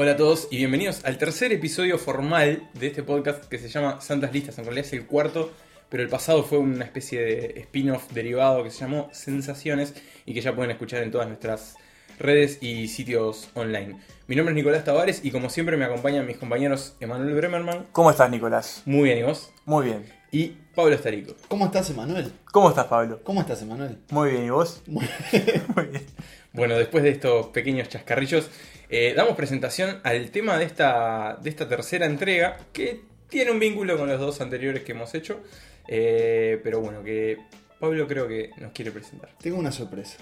[0.00, 4.00] Hola a todos y bienvenidos al tercer episodio formal de este podcast que se llama
[4.00, 4.56] Santas Listas.
[4.56, 5.50] En realidad es el cuarto,
[5.88, 10.40] pero el pasado fue una especie de spin-off derivado que se llamó Sensaciones y que
[10.40, 11.74] ya pueden escuchar en todas nuestras
[12.20, 13.96] redes y sitios online.
[14.28, 17.86] Mi nombre es Nicolás Tavares y como siempre me acompañan mis compañeros Emanuel Bremerman.
[17.90, 18.82] ¿Cómo estás, Nicolás?
[18.84, 19.50] Muy bien, ¿y vos?
[19.64, 20.06] Muy bien.
[20.30, 21.34] Y Pablo Estarico.
[21.48, 22.32] ¿Cómo estás, Emanuel?
[22.52, 23.20] ¿Cómo estás, Pablo?
[23.24, 23.98] ¿Cómo estás, Emanuel?
[24.10, 24.80] Muy bien, ¿y vos?
[24.86, 25.08] Muy
[25.74, 26.06] Muy bien.
[26.52, 28.48] Bueno, después de estos pequeños chascarrillos,
[28.88, 33.96] eh, damos presentación al tema de esta, de esta tercera entrega, que tiene un vínculo
[33.98, 35.40] con los dos anteriores que hemos hecho,
[35.86, 37.38] eh, pero bueno, que
[37.78, 39.30] Pablo creo que nos quiere presentar.
[39.40, 40.16] Tengo una sorpresa.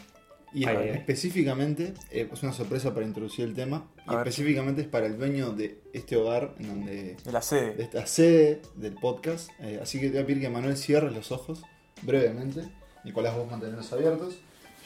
[0.54, 4.18] Y Ay, específicamente, eh, es una sorpresa para introducir el tema, y ver.
[4.20, 7.82] específicamente es para el dueño de este hogar, en donde, De la de sede.
[7.82, 9.50] esta sede del podcast.
[9.60, 11.62] Eh, así que te voy a pedir que Manuel cierre los ojos
[12.02, 12.62] brevemente.
[13.04, 14.38] Nicolás, vos mantenerlos abiertos.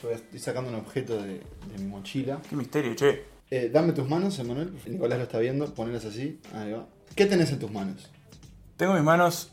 [0.02, 2.40] Yo estoy sacando un objeto de, de mi mochila.
[2.48, 3.22] Qué misterio, che.
[3.50, 4.72] Eh, dame tus manos, Emanuel.
[4.86, 5.66] Nicolás lo está viendo.
[5.74, 6.40] Ponelas así.
[6.54, 6.86] Ahí va.
[7.16, 8.10] ¿Qué tenés en tus manos?
[8.76, 9.52] Tengo mis manos.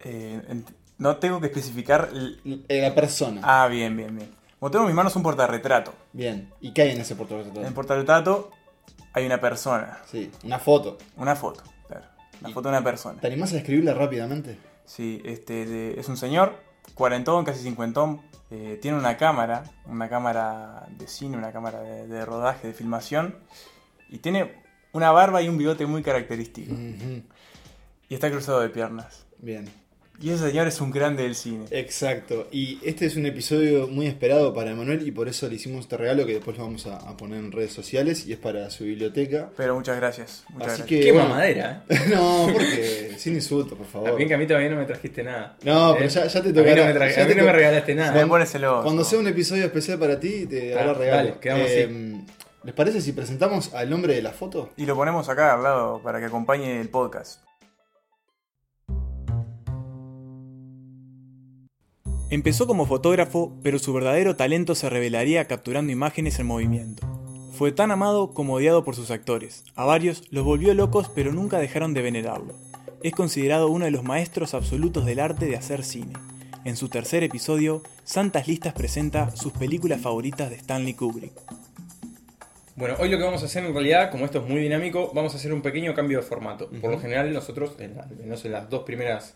[0.00, 0.64] eh, en-
[0.98, 2.10] no tengo que especificar.
[2.68, 3.40] la persona.
[3.42, 4.30] Ah, bien, bien, bien.
[4.60, 5.92] Como tengo en mis manos un portarretrato.
[6.12, 6.50] Bien.
[6.60, 7.60] ¿Y qué hay en ese portarretrato?
[7.60, 8.50] En el portarretrato
[9.12, 9.98] hay una persona.
[10.10, 10.96] Sí, una foto.
[11.16, 11.62] Una foto.
[11.88, 12.06] Claro.
[12.40, 13.20] Una Y- foto de una persona.
[13.20, 14.58] ¿Te animás a escribirla rápidamente?
[14.84, 16.54] Sí, este de- es un señor,
[16.94, 18.22] cuarentón, casi cincuentón.
[18.50, 23.38] Eh, tiene una cámara, una cámara de cine, una cámara de, de rodaje, de filmación.
[24.08, 26.74] Y tiene una barba y un bigote muy característico.
[28.08, 29.26] Y está cruzado de piernas.
[29.38, 29.68] Bien.
[30.18, 31.66] Y ese señor es un grande del cine.
[31.70, 32.48] Exacto.
[32.50, 35.96] Y este es un episodio muy esperado para Emanuel y por eso le hicimos este
[35.98, 38.84] regalo que después lo vamos a, a poner en redes sociales y es para su
[38.84, 39.50] biblioteca.
[39.56, 40.44] Pero muchas gracias.
[40.48, 40.88] Muchas Así gracias.
[40.88, 41.28] que- Qué bueno.
[41.28, 41.98] mamadera, ¿eh?
[42.14, 44.16] no, porque sin insulto, por favor.
[44.16, 45.56] Bien que a mí todavía no me trajiste nada.
[45.64, 46.08] No, pero ¿Eh?
[46.08, 46.84] ya, ya te A mí no tocará.
[46.86, 48.12] me, tra- ya a mí te no me regalaste nada.
[48.12, 48.52] Me pones.
[48.82, 51.16] Cuando sea un episodio especial para ti, te Ah, hará regalo.
[51.28, 52.16] dale, quedamos Eh,
[52.64, 54.70] ¿Les parece si presentamos al nombre de la foto?
[54.76, 57.40] Y lo ponemos acá al lado para que acompañe el podcast.
[62.28, 67.06] Empezó como fotógrafo, pero su verdadero talento se revelaría capturando imágenes en movimiento.
[67.52, 69.64] Fue tan amado como odiado por sus actores.
[69.76, 72.54] A varios los volvió locos, pero nunca dejaron de venerarlo.
[73.02, 76.14] Es considerado uno de los maestros absolutos del arte de hacer cine.
[76.64, 81.32] En su tercer episodio, Santas Listas presenta sus películas favoritas de Stanley Kubrick.
[82.74, 85.32] Bueno, hoy lo que vamos a hacer en realidad, como esto es muy dinámico, vamos
[85.32, 86.68] a hacer un pequeño cambio de formato.
[86.80, 89.34] Por lo general nosotros, en, la- en las dos primeras,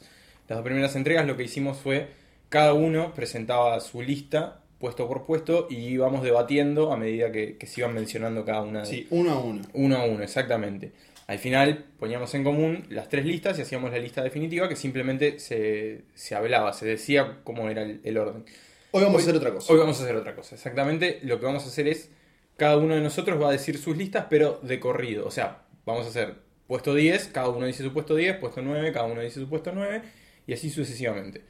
[0.48, 2.10] las dos primeras entregas, lo que hicimos fue
[2.50, 7.66] cada uno presentaba su lista puesto por puesto y íbamos debatiendo a medida que, que
[7.66, 9.62] se iban mencionando cada una de Sí, uno a uno.
[9.72, 10.92] Uno a uno, exactamente.
[11.26, 15.38] Al final poníamos en común las tres listas y hacíamos la lista definitiva que simplemente
[15.38, 18.44] se, se hablaba, se decía cómo era el, el orden.
[18.90, 19.72] Hoy vamos Hoy- a hacer otra cosa.
[19.72, 20.54] Hoy vamos a hacer otra cosa.
[20.56, 22.10] Exactamente lo que vamos a hacer es,
[22.56, 25.24] cada uno de nosotros va a decir sus listas, pero de corrido.
[25.26, 26.34] O sea, vamos a hacer
[26.66, 29.70] puesto 10, cada uno dice su puesto 10, puesto 9, cada uno dice su puesto
[29.74, 30.02] 9,
[30.46, 31.42] y así sucesivamente.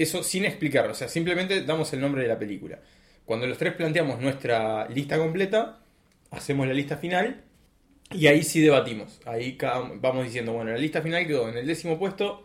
[0.00, 2.78] Eso sin explicarlo, o sea, simplemente damos el nombre de la película.
[3.26, 5.80] Cuando los tres planteamos nuestra lista completa,
[6.30, 7.44] hacemos la lista final
[8.10, 9.20] y ahí sí debatimos.
[9.26, 9.58] Ahí
[9.96, 12.44] vamos diciendo, bueno, la lista final quedó en el décimo puesto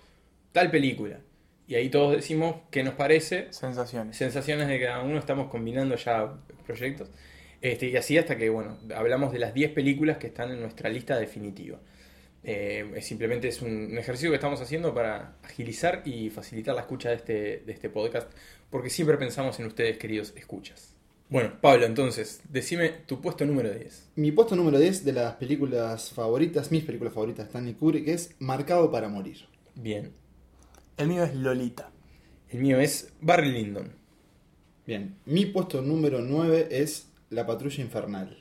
[0.51, 1.21] tal película.
[1.65, 4.17] Y ahí todos decimos qué nos parece Sensaciones.
[4.17, 6.33] sensaciones de cada uno estamos combinando ya
[6.65, 7.09] proyectos.
[7.61, 10.89] Este, y así hasta que, bueno, hablamos de las 10 películas que están en nuestra
[10.89, 11.79] lista definitiva.
[12.47, 16.81] Eh, es simplemente es un, un ejercicio que estamos haciendo para agilizar y facilitar la
[16.81, 17.33] escucha de este,
[17.65, 18.31] de este podcast,
[18.69, 20.95] porque siempre pensamos en ustedes, queridos escuchas.
[21.27, 24.11] Bueno, Pablo, entonces, decime tu puesto número 10.
[24.15, 28.35] Mi puesto número 10 de las películas favoritas, mis películas favoritas de Stanley Kubrick, es
[28.37, 29.47] Marcado para Morir.
[29.73, 30.13] Bien.
[30.97, 31.89] El mío es Lolita.
[32.49, 33.91] El mío es Barry Lyndon.
[34.85, 35.15] Bien.
[35.25, 38.37] Mi puesto número 9 es La Patrulla Infernal.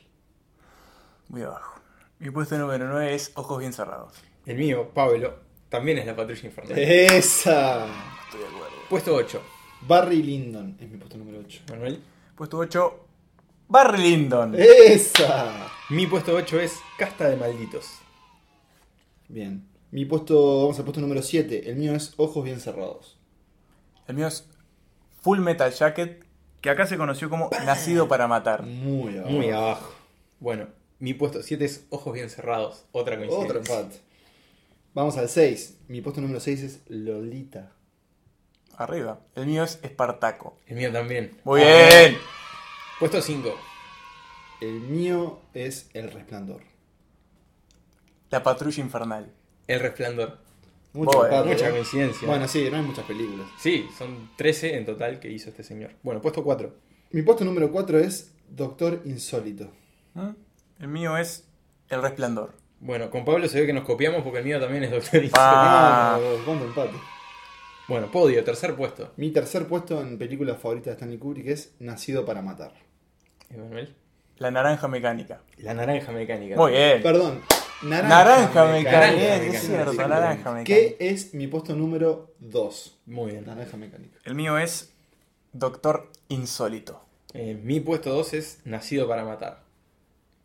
[1.29, 1.74] Muy abajo.
[2.17, 4.13] Mi puesto número 9 es Ojos Bien Cerrados.
[4.45, 5.37] El mío, Pablo,
[5.67, 6.77] también es la patrulla infernal.
[6.79, 7.85] ¡Esa!
[8.23, 8.75] Estoy de acuerdo.
[8.89, 9.41] Puesto 8.
[9.81, 11.63] Barry Lyndon es mi puesto número 8.
[11.69, 12.01] Manuel.
[12.37, 13.05] Puesto 8,
[13.67, 14.55] Barry Lyndon.
[14.57, 15.67] ¡Esa!
[15.89, 17.99] Mi puesto 8 es Casta de Malditos.
[19.27, 19.67] Bien.
[19.91, 21.69] Mi puesto, vamos al puesto número 7.
[21.69, 23.19] El mío es Ojos Bien Cerrados.
[24.07, 24.47] El mío es
[25.21, 26.25] Full Metal Jacket,
[26.61, 28.63] que acá se conoció como Nacido para Matar.
[28.63, 29.31] Muy abajo.
[29.31, 29.93] Muy abajo.
[30.39, 30.67] Bueno,
[30.99, 32.85] mi puesto 7 es Ojos Bien Cerrados.
[32.91, 33.57] Otra coincidencia.
[33.57, 34.01] Otro empate.
[34.93, 35.79] Vamos al 6.
[35.87, 37.73] Mi puesto número 6 es Lolita.
[38.77, 39.21] Arriba.
[39.35, 40.57] El mío es Espartaco.
[40.67, 41.37] El mío también.
[41.43, 42.17] Muy bien.
[42.99, 43.53] Puesto 5.
[44.61, 46.61] El mío es El Resplandor.
[48.29, 49.31] La Patrulla Infernal.
[49.67, 50.39] El Resplandor.
[50.93, 51.71] Mucho empate, Mucha ¿eh?
[51.71, 52.27] coincidencia.
[52.27, 53.47] Bueno, sí, no hay muchas películas.
[53.59, 55.91] Sí, son 13 en total que hizo este señor.
[56.03, 56.73] Bueno, puesto 4.
[57.11, 59.69] Mi puesto número 4 es Doctor Insólito.
[60.13, 60.44] ¿Mm?
[60.79, 61.47] El mío es
[61.89, 62.53] El Resplandor.
[62.79, 66.19] Bueno, con Pablo se ve que nos copiamos porque el mío también es Doctor Ah.
[66.19, 66.97] No, no, ¿cuánto empate?
[67.87, 69.11] Bueno, podio, tercer puesto.
[69.15, 72.73] Mi tercer puesto en película favorita de Stanley Kubrick es Nacido para Matar.
[73.49, 73.95] Emanuel.
[74.37, 75.41] La Naranja Mecánica.
[75.57, 76.57] La naranja mecánica.
[76.57, 77.01] Muy bien.
[77.01, 77.41] Perdón,
[77.83, 78.89] Naranja, Naranja Mecánica.
[78.91, 78.91] Mecánica.
[78.91, 80.63] Naranja Es Mecánica, cierto, sí, Naranja Mecánica.
[80.65, 82.99] Que es mi puesto número 2.
[83.05, 83.45] Muy bien.
[83.45, 84.19] Naranja Mecánica.
[84.25, 84.93] El mío es
[85.53, 87.01] Doctor Insólito.
[87.33, 89.64] Eh, mi puesto 2 es Nacido para Matar.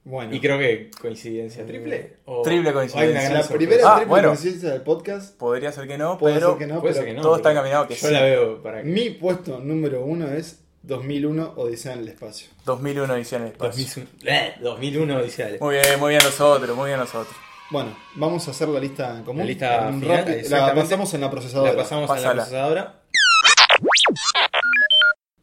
[0.02, 2.16] Bueno, Y creo que coincidencia triple.
[2.24, 3.00] o- Triple coincidencia.
[3.20, 4.28] hay una gran la primera Ah, triple bueno.
[4.28, 7.10] coincidencia del podcast Podría ser que no, puede pero ser que no, Puede pero ser
[7.12, 8.12] que no, todo está encaminado que Yo sí.
[8.14, 8.88] la veo para que.
[8.88, 12.48] mi puesto número 1 es 2001 Odisea en el espacio.
[12.64, 13.84] 2001 edición del espacio.
[13.84, 15.58] 2001, eh, 2001 dice Ale.
[15.60, 17.36] Muy bien, muy bien nosotros, muy bien nosotros.
[17.70, 19.40] Bueno, vamos a hacer la lista en común.
[19.42, 21.72] La lista En final, rápido- la pasamos en la procesadora.
[21.72, 22.34] La pasamos a Pásala.
[22.34, 23.00] la procesadora.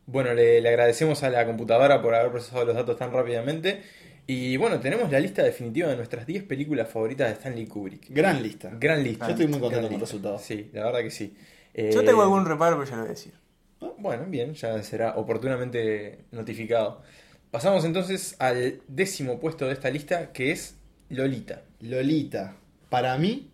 [0.08, 3.84] Bueno, le, le agradecemos a la computadora por haber procesado los datos tan rápidamente.
[4.30, 8.10] Y bueno, tenemos la lista definitiva de nuestras 10 películas favoritas de Stanley Kubrick.
[8.10, 8.70] Gran lista.
[8.78, 9.26] Gran lista.
[9.28, 10.38] Yo estoy muy contento Gran con el resultado.
[10.40, 11.34] Sí, la verdad que sí.
[11.74, 13.34] Eh, Yo tengo algún reparo, pero ya lo voy a decir.
[13.82, 17.02] ah, Bueno, bien, ya será oportunamente notificado.
[17.52, 20.76] Pasamos entonces al décimo puesto de esta lista, que es
[21.10, 21.62] Lolita.
[21.80, 22.56] Lolita.
[22.90, 23.50] Para mí,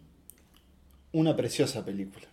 [1.12, 2.26] una preciosa película.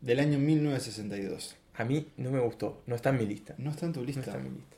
[0.00, 1.56] Del año 1962.
[1.74, 3.54] A mí no me gustó, no está en mi lista.
[3.58, 4.20] No está en tu No lista.
[4.22, 4.76] está en mi lista.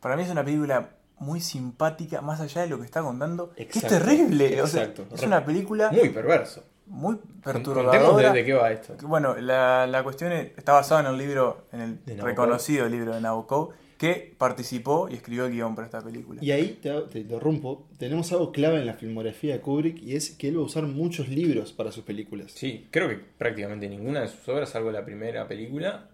[0.00, 3.52] Para mí es una película muy simpática, más allá de lo que está contando.
[3.54, 4.60] que Es Exacto, terrible.
[4.62, 5.14] O sea, exacto.
[5.14, 6.64] es una película Muy perverso.
[6.86, 8.32] muy perturbadora.
[8.32, 8.96] de, de qué va esto.
[9.06, 13.20] Bueno, la, la cuestión es- está basada en el libro, en el reconocido libro de
[13.20, 16.42] Nabokov, que participó y escribió el guion para esta película.
[16.42, 17.86] Y ahí te, te interrumpo.
[17.98, 20.84] Tenemos algo clave en la filmografía de Kubrick y es que él va a usar
[20.84, 22.50] muchos libros para sus películas.
[22.52, 26.08] Sí, creo que prácticamente ninguna de sus obras, salvo la primera película,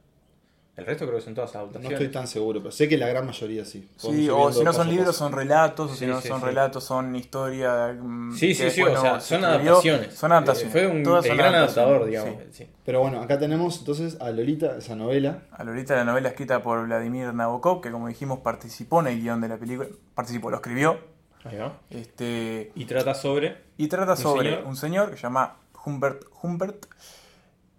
[0.76, 1.92] el resto creo que son todas No adaptaciones.
[2.00, 3.88] estoy tan seguro, pero sé que la gran mayoría sí.
[3.96, 6.46] Sí, o si no son libros, son relatos, o si no sí, son sí.
[6.46, 7.96] relatos, son historia.
[7.98, 10.14] mm, Sí, sí, sí, o no sea, se son adaptaciones.
[10.14, 10.74] Son adaptaciones.
[10.74, 12.34] Eh, Fue un Todas el son gran adaptador, digamos.
[12.52, 12.64] sí.
[12.64, 12.70] sí.
[12.84, 15.42] Pero bueno, acá tenemos entonces a Lolita, esa novela.
[15.50, 19.40] A Lolita, la novela escrita por Vladimir Nabokov, que como dijimos participó en el guion
[19.40, 20.98] de la película, participó, lo escribió,
[21.44, 21.78] Ahí va.
[21.90, 23.56] este, Y trata sobre.
[23.78, 24.66] y trata ¿Un sobre señor?
[24.66, 26.86] un señor que se llama Humbert Humbert,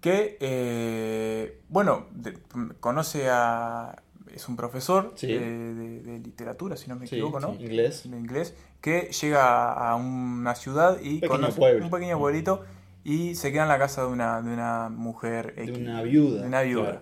[0.02, 2.38] que, eh, bueno, de-
[2.80, 4.02] conoce a...
[4.34, 5.28] es un profesor Sí.
[5.28, 5.40] de,
[5.74, 7.56] de- de literatura, si no me Sí, equivoco, ¿no?
[7.56, 8.10] sí, inglés.
[8.10, 11.86] de inglés, que llega a una ciudad y Pequeño conoce pueblo.
[11.86, 12.64] un pequeño pueblito
[13.04, 16.42] y se queda en la casa de una, de una mujer De una viuda.
[16.42, 16.84] de una viuda.
[16.92, 17.02] Claro.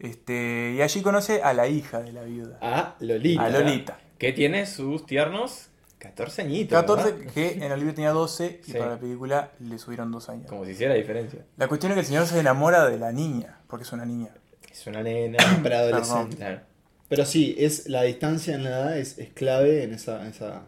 [0.00, 3.44] Este, y allí conoce a la hija de la viuda, A Lolita.
[3.44, 3.98] a Lolita.
[4.18, 6.78] Que tiene sus tiernos 14 añitos.
[6.78, 7.32] 14, ¿verdad?
[7.32, 8.78] que en el libro tenía 12 y Sí.
[8.78, 10.46] para la película le subieron dos años.
[10.46, 11.44] Como si hiciera diferencia.
[11.56, 14.28] La cuestión es que el señor se enamora de la niña, porque es una niña.
[14.70, 15.38] Es una nena.
[15.62, 16.36] Preadolescente.
[16.36, 16.60] Claro.
[17.08, 20.62] Pero sí, es la distancia en la edad es, es clave en esa, esa-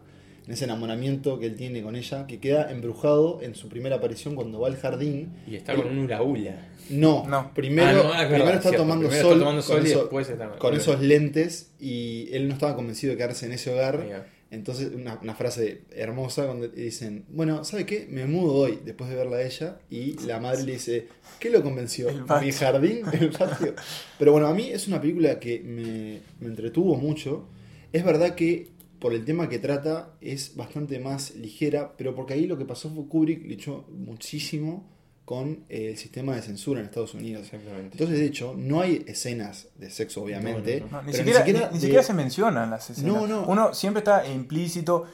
[0.47, 4.33] en ese enamoramiento que él tiene con ella, que queda embrujado en su primera aparición
[4.35, 5.31] cuando va al jardín.
[5.47, 6.67] Y está con un hula.
[6.89, 7.53] No, No.
[7.53, 8.77] primero, Ah, no, es verdad, primero está cierto.
[8.81, 12.27] tomando Primero sol, está tomando sol con, y eso- después está- con esos lentes y
[12.33, 14.03] él no estaba convencido de quedarse en ese hogar.
[14.51, 18.05] Entonces, una, una frase hermosa cuando dicen, bueno, ¿sabe qué?
[18.09, 21.07] Me mudo hoy después de verla a ella y la madre le dice,
[21.39, 22.09] ¿qué lo convenció?
[22.41, 23.03] ¿Mi jardín?
[23.13, 23.73] ¿El patio?
[24.19, 27.47] Pero bueno, a mí es una película que me, me entretuvo mucho.
[27.93, 32.45] Es verdad que por el tema que trata es bastante más ligera, pero porque ahí
[32.45, 34.85] lo que pasó fue Kubrick luchó muchísimo
[35.31, 37.45] con el sistema de censura en Estados Unidos.
[37.45, 37.91] Exactamente.
[37.93, 40.81] Entonces, de hecho, no hay escenas de sexo, obviamente.
[40.81, 43.13] No, no, No, ni, siquiera, ni- ni de- siquiera se mencionan las escenas.
[43.13, 43.45] No, no.
[43.47, 45.05] Uno siempre está implícito.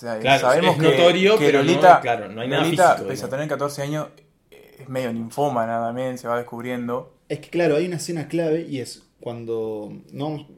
[0.00, 3.24] Claro, sabemos es que, notorio, que pero Lolita, claro, no hay nada Lolita, físico, pese
[3.26, 4.08] a tener 14 años,
[4.50, 7.12] eh, es medio ninfómana también, se va descubriendo.
[7.28, 10.48] Es que claro, hay una escena clave y es cuando, no,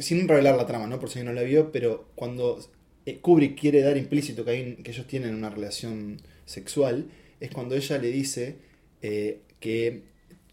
[0.00, 1.00] sin revelar la trama, ¿no?
[1.00, 2.60] por si no la vio, pero cuando
[3.06, 7.06] eh, Kubrick quiere dar implícito que, hay- que ellos tienen una relación sexual,
[7.40, 8.67] es cuando ella le dice
[9.02, 10.02] eh, que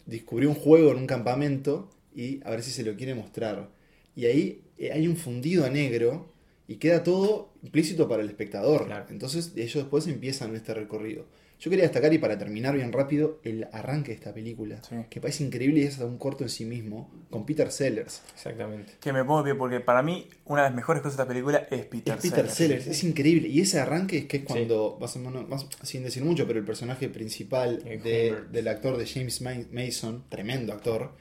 [0.06, 3.70] descubrió un juego en un campamento y a ver si se lo quiere mostrar.
[4.14, 6.32] Y ahí eh, hay un fundido a negro
[6.68, 8.86] y queda todo implícito para el espectador.
[8.86, 9.06] Claro.
[9.10, 11.26] Entonces ellos después empiezan este recorrido.
[11.58, 14.96] Yo quería destacar, y para terminar bien rápido, el arranque de esta película, Sí.
[15.08, 18.22] que parece increíble y es un corto en sí mismo, con Peter Sellers.
[18.34, 18.92] Exactamente.
[19.00, 21.66] Que me pongo pie porque para mí una de las mejores cosas de esta película
[21.70, 23.48] es Peter, es Peter Sellers, es increíble.
[23.48, 24.46] Y ese arranque es que es Sí.
[24.48, 28.68] cuando, más o menos, más- sin decir mucho, pero el personaje principal Eh, de- del
[28.68, 31.12] actor de James Ma- Mason, tremendo actor,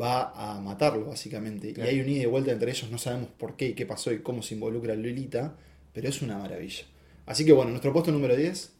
[0.00, 1.72] va a matarlo básicamente.
[1.72, 1.90] Claro.
[1.90, 4.12] Y hay un ida y vuelta entre ellos, no sabemos por qué y qué pasó
[4.12, 5.56] y cómo se involucra Lolita,
[5.92, 6.84] pero es una maravilla.
[7.26, 8.72] Así que bueno, nuestro puesto número 10,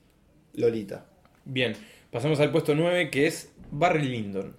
[0.55, 1.05] Lolita.
[1.45, 1.77] Bien,
[2.13, 4.57] pasamos al puesto 9 que es Barry Lyndon.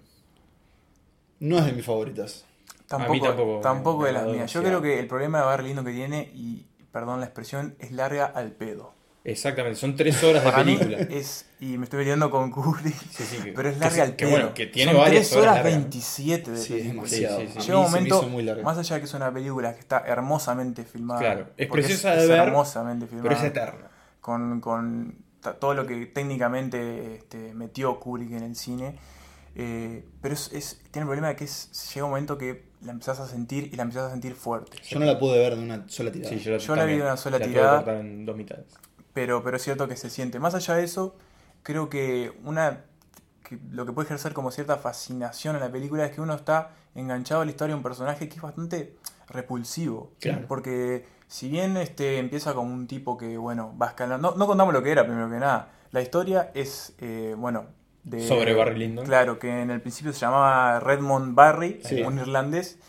[1.39, 2.45] No es de mis favoritas.
[2.88, 4.51] Tampoco, A mí tampoco tampoco, me de las mías.
[4.53, 7.91] Yo creo que el problema de Barry Lindo que tiene, y perdón la expresión, es
[7.91, 8.93] larga al pedo.
[9.24, 10.98] Exactamente, son tres horas de Para mí película.
[11.15, 14.15] es, y me estoy peleando con Kubrick, Sí, sí, que- pero es que larga al
[14.15, 14.31] que pedo.
[14.31, 15.74] bueno, que tiene Son varias 3 horas horas largas.
[15.83, 16.93] 27 de Sí, es película.
[16.93, 17.39] demasiado.
[17.39, 17.60] Sí, sí, sí.
[17.60, 18.63] A Llega un momento, hizo muy larga.
[18.63, 21.19] más allá de que es una película que está hermosamente filmada.
[21.21, 23.29] Claro, es preciosa de ver, hermosamente filmada.
[23.29, 23.88] Pero es eterna.
[24.19, 24.60] con,
[25.41, 28.98] todo lo que técnicamente este, metió Kubrick en el cine.
[29.55, 32.91] eh, pero es, es- tiene el problema de que es, llega un momento que la
[32.93, 34.77] empezás a sentir y la empezás a sentir fuerte.
[34.88, 36.29] Yo no la pude ver de una sola tirada.
[36.36, 38.00] Sí, yo, Yo la vi de una sola La tirada.
[38.00, 38.65] en dos mitades.
[39.13, 40.39] Pero, pero es cierto que se siente.
[40.39, 41.15] Más allá de eso,
[41.63, 42.86] creo que una
[43.43, 46.71] que lo que puede ejercer como cierta fascinación en la película es que uno está
[46.95, 48.95] enganchado a la historia de un personaje que es bastante
[49.27, 50.13] repulsivo.
[50.21, 50.45] Claro.
[50.48, 54.31] Porque si bien este empieza como un tipo que, bueno, va escalando.
[54.31, 55.69] No, no contamos lo que era, primero que nada.
[55.91, 57.67] La historia es, eh, bueno.
[58.03, 59.05] De, Sobre Barry Lyndon.
[59.05, 62.01] Claro, que en el principio se llamaba Redmond Barry, Sí.
[62.01, 62.79] un irlandés.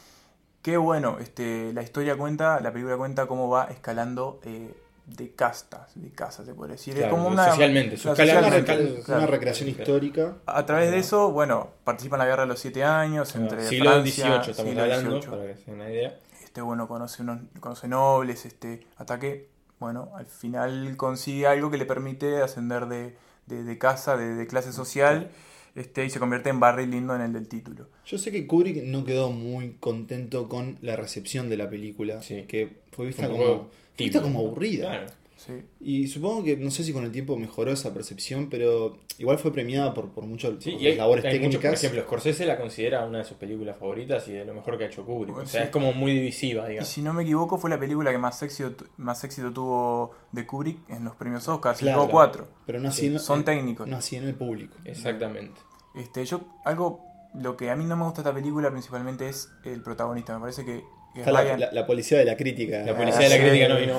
[0.61, 4.75] Que bueno, este, la historia cuenta, la película cuenta cómo va escalando eh,
[5.07, 6.95] de castas, de casas, se puede decir.
[6.95, 7.49] Claro, es como una.
[7.49, 9.21] socialmente, su claro, escala Una, socialmente, claro.
[9.21, 10.35] una recreación histórica.
[10.47, 13.91] A través de eso, bueno, participa en la guerra de los siete años entre siglo
[13.93, 16.19] Francia, XVIII estamos siglo hablando, para que se den una idea.
[16.53, 19.49] Este, bueno, conoce, unos, conoce nobles, este, hasta que,
[19.81, 23.17] bueno, al final consigue algo que le permite ascender de,
[23.47, 25.31] de, de casa, de, de clase social,
[25.77, 27.87] este, y se convierte en Barry Lyndon en el del título.
[28.05, 32.43] Yo sé que Kubrick no quedó muy contento con la recepción de la película, Sí.
[32.47, 34.91] que fue vista como, fue vista como aburrida.
[34.91, 35.07] Claro.
[35.45, 35.53] Sí.
[35.81, 39.53] Y supongo que, no sé si con el tiempo mejoró esa percepción, pero igual fue
[39.53, 41.83] premiada por, por muchas Sí, por y hay, labores hay muchos, por técnicas.
[41.85, 44.87] ejemplo, Scorsese la considera una de sus películas favoritas y de lo mejor que ha
[44.87, 45.37] hecho Kubrick.
[45.37, 45.65] O sea, Sí.
[45.67, 46.89] es como muy divisiva, Y digamos.
[46.89, 50.47] si no me equivoco, fue la película que más éxito, tu- más éxito tuvo de
[50.47, 52.03] Kubrick en los premios Oscar, Claro.
[52.03, 52.49] tuvo cuatro.
[52.65, 53.89] pero no así, Sí, en, son técnicos.
[53.89, 54.77] No así en el público.
[54.85, 55.61] Exactamente.
[55.97, 57.01] Este, yo, algo,
[57.35, 60.35] lo que a mí no me gusta de esta película principalmente es el protagonista.
[60.35, 60.85] Me parece que,
[61.17, 62.83] Está la, Ryan, la- la policía de la crítica.
[62.85, 63.43] La policía de la sí.
[63.43, 63.99] crítica no vino.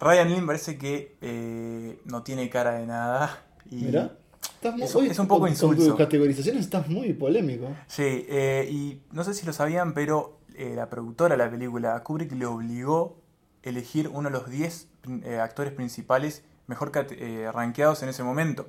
[0.00, 3.44] Ryan Lynn parece que eh, no tiene cara de nada.
[3.70, 4.16] Y, Mirá.
[4.54, 5.86] Estás muy, Es un- hoy es un poco con, con insulso.
[5.90, 7.68] tus categorizaciones estás muy polémico.
[7.86, 12.02] Sí, eh, y no sé si lo sabían, pero eh, la productora de la película,
[12.02, 13.18] Kubrick, le obligó
[13.64, 14.88] a elegir uno de los 10
[15.24, 18.68] eh, actores principales mejor eh, rankeados en ese momento.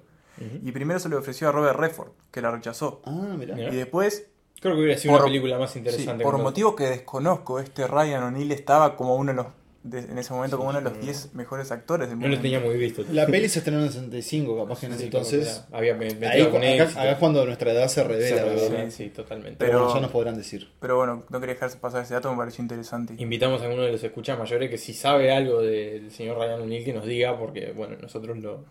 [0.63, 3.01] Y primero se le ofreció a Robert Redford, que la rechazó.
[3.03, 3.59] Ah, mirá.
[3.59, 4.27] Y después,
[4.61, 6.23] Creo que hubiera sido Por- una película más sí, interesante.
[6.23, 9.47] por que motivos que desconozco, este Ryan O'Neill estaba como uno de los,
[9.83, 12.35] de- en ese momento, como uno de los 10 mejores actores del No mundo.
[12.35, 13.03] lo tenía muy visto.
[13.11, 15.63] La peli se estrenó en el 65, capaz que en ese Sí, entonces.
[15.71, 18.89] había Ahí, algún acá, acá es cuando nuestra edad se revela, Se revela, ¿verdad?
[18.91, 19.55] Sí, totalmente.
[19.57, 20.69] Pero, bueno, ya nos podrán decir.
[20.81, 23.15] Pero bueno, no quería dejarse pasar ese dato, me pareció interesante.
[23.17, 26.61] Invitamos a alguno de los escuchas mayores que si sabe algo de- del señor Ryan
[26.61, 28.65] O'Neill que nos diga, porque bueno, nosotros lo,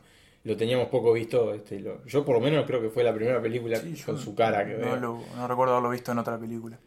[0.45, 1.55] lo teníamos poco visto.
[1.55, 4.35] Este, lo- yo por lo menos creo que fue la primera película Sí, con su
[4.35, 4.97] cara que no, veo.
[4.97, 6.79] lo- no recuerdo haberlo visto en otra película.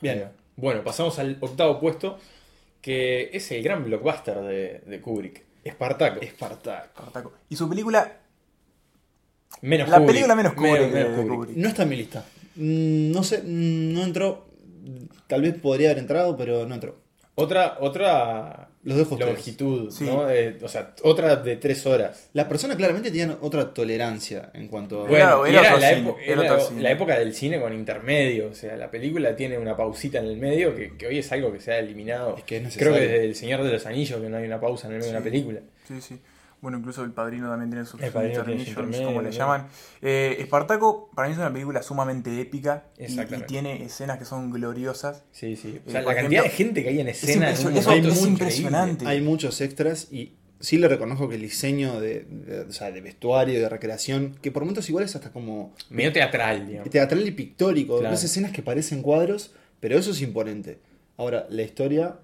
[0.00, 0.24] Bien.
[0.56, 2.18] Bueno, pasamos al octavo puesto,
[2.80, 6.20] que es el gran blockbuster de, de Kubrick, Espartaco.
[6.20, 6.86] Espartaco.
[6.86, 7.32] Espartaco.
[7.48, 8.18] Y su película,
[9.62, 10.08] Menos la Kubrick.
[10.12, 11.38] película menos Kubrick, Menos- de- menos de Kubrick.
[11.40, 11.56] Kubrick.
[11.56, 12.24] No está en mi lista.
[12.56, 14.46] Mm, No sé, mm, no entró.
[15.26, 16.96] Tal vez podría haber entrado, pero no entró.
[17.34, 19.34] Otra, otra Los dejo ustedes.
[19.34, 20.04] longitud, Sí.
[20.04, 20.30] ¿no?
[20.30, 22.28] Eh, o sea, otra de tres horas.
[22.32, 25.08] Las personas claramente tenían otra tolerancia en cuanto a.
[25.08, 26.82] Bueno, Era- era la, cine, era era otro cine.
[26.82, 28.48] la época del cine con intermedio.
[28.50, 31.52] O sea, la película tiene una pausita en el medio que, que hoy es algo
[31.52, 32.36] que se ha eliminado.
[32.38, 34.60] Es que es Creo que desde El Señor de los Anillos que no hay una
[34.60, 35.60] pausa en el medio de una película.
[35.86, 36.18] Sí, sí.
[36.60, 39.68] Bueno, incluso El Padrino también tiene sus intermissions, como le llaman.
[40.02, 44.50] Eh, Espartaco, para mí es una película sumamente épica y- y, tiene escenas que son
[44.50, 45.22] gloriosas.
[45.30, 45.80] Sí, sí.
[45.86, 47.50] O Eh, sea, la cantidad de gente que hay en escena.
[47.50, 49.06] eso es impresionante.
[49.06, 53.00] Hay muchos extras y sí le reconozco que el diseño de, de- o sea, de
[53.00, 56.90] vestuario, de recreación, que por momentos igual es hasta como Medio teatral, digamos.
[56.90, 57.98] teatral y pictórico.
[58.00, 58.10] Claro.
[58.12, 60.80] Ves escenas que parecen cuadros, pero eso es imponente.
[61.16, 62.16] Ahora, la historia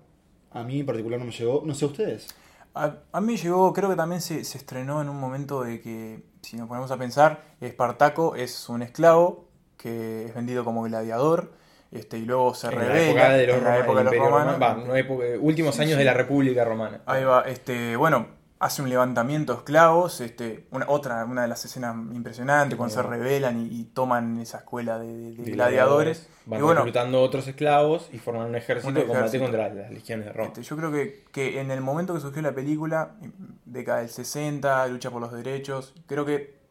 [0.50, 1.62] a mí en particular no me llegó.
[1.64, 2.26] No sé ustedes.
[2.74, 6.24] A, a mí llegó, creo que también se, se estrenó en un momento de que,
[6.42, 11.52] si nos ponemos a pensar, Espartaco es un esclavo que es vendido como gladiador
[11.92, 14.04] este, y luego se En la revela época de los, en la Roma- época de
[14.04, 14.56] los romanos.
[14.60, 15.98] Va, época- últimos Sí, años sí.
[15.98, 17.00] de la República Romana.
[17.06, 18.26] Ahí va, este, bueno,
[18.64, 23.02] hace un levantamiento de esclavos, este, una, otra, una de las escenas impresionantes, cuando se
[23.02, 26.28] rebelan y, y toman esa escuela de, de- de gladiadores.
[26.46, 29.44] Van y bueno, reclutando otros esclavos y forman un ejército, Un de combate ejército.
[29.44, 30.48] contra las legiones de Roma.
[30.48, 33.12] Este, yo creo que, que en el momento que surgió la película,
[33.66, 36.63] década del 60, lucha por los derechos, creo que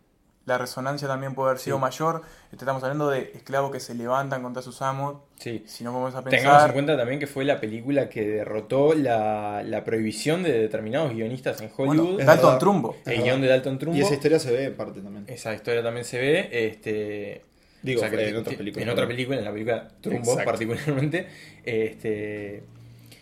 [0.45, 1.81] la resonancia también puede haber sido Sí.
[1.81, 2.21] mayor.
[2.51, 5.17] Este, estamos hablando de esclavos que se levantan contra sus amos.
[5.39, 5.63] Sí.
[5.67, 6.73] Si no vamos a Tengamos en pensar.
[6.73, 11.71] cuenta también que fue la película que derrotó la, la prohibición de determinados guionistas en
[11.77, 12.19] Bueno, Hollywood.
[12.19, 12.59] es Dalton verdad.
[12.59, 12.95] Trumbo.
[13.05, 13.97] el guion de Dalton Trumbo.
[13.97, 15.25] Y esa historia se ve en parte también.
[15.27, 16.50] Esa historia también se ve.
[16.51, 17.41] Este,
[17.81, 18.83] Digo, o sea, que en ti- otras ti- películas.
[18.83, 20.45] En otra película, en la película Trumbo Exacto.
[20.51, 21.27] particularmente.
[21.63, 22.63] Este,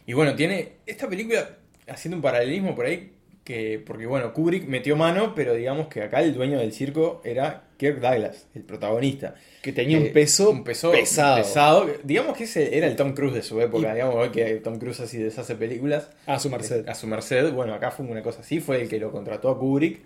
[0.05, 1.47] y bueno, tiene esta película,
[1.87, 3.13] haciendo un paralelismo por ahí,
[3.43, 7.63] que, porque bueno, Kubrick metió mano, pero digamos que acá el dueño del circo era
[7.77, 9.35] Kirk Douglas, el protagonista.
[9.61, 11.37] Que tenía Eh, un peso, un peso pesado.
[11.37, 11.87] pesado.
[12.03, 15.17] Digamos que ese era el Tom Cruise de su época, digamos que Tom Cruise así
[15.17, 16.09] deshace películas.
[16.27, 16.87] A su merced.
[16.87, 19.57] A su merced, bueno, acá fue una cosa así, fue el que lo contrató a
[19.59, 19.99] Kubrick,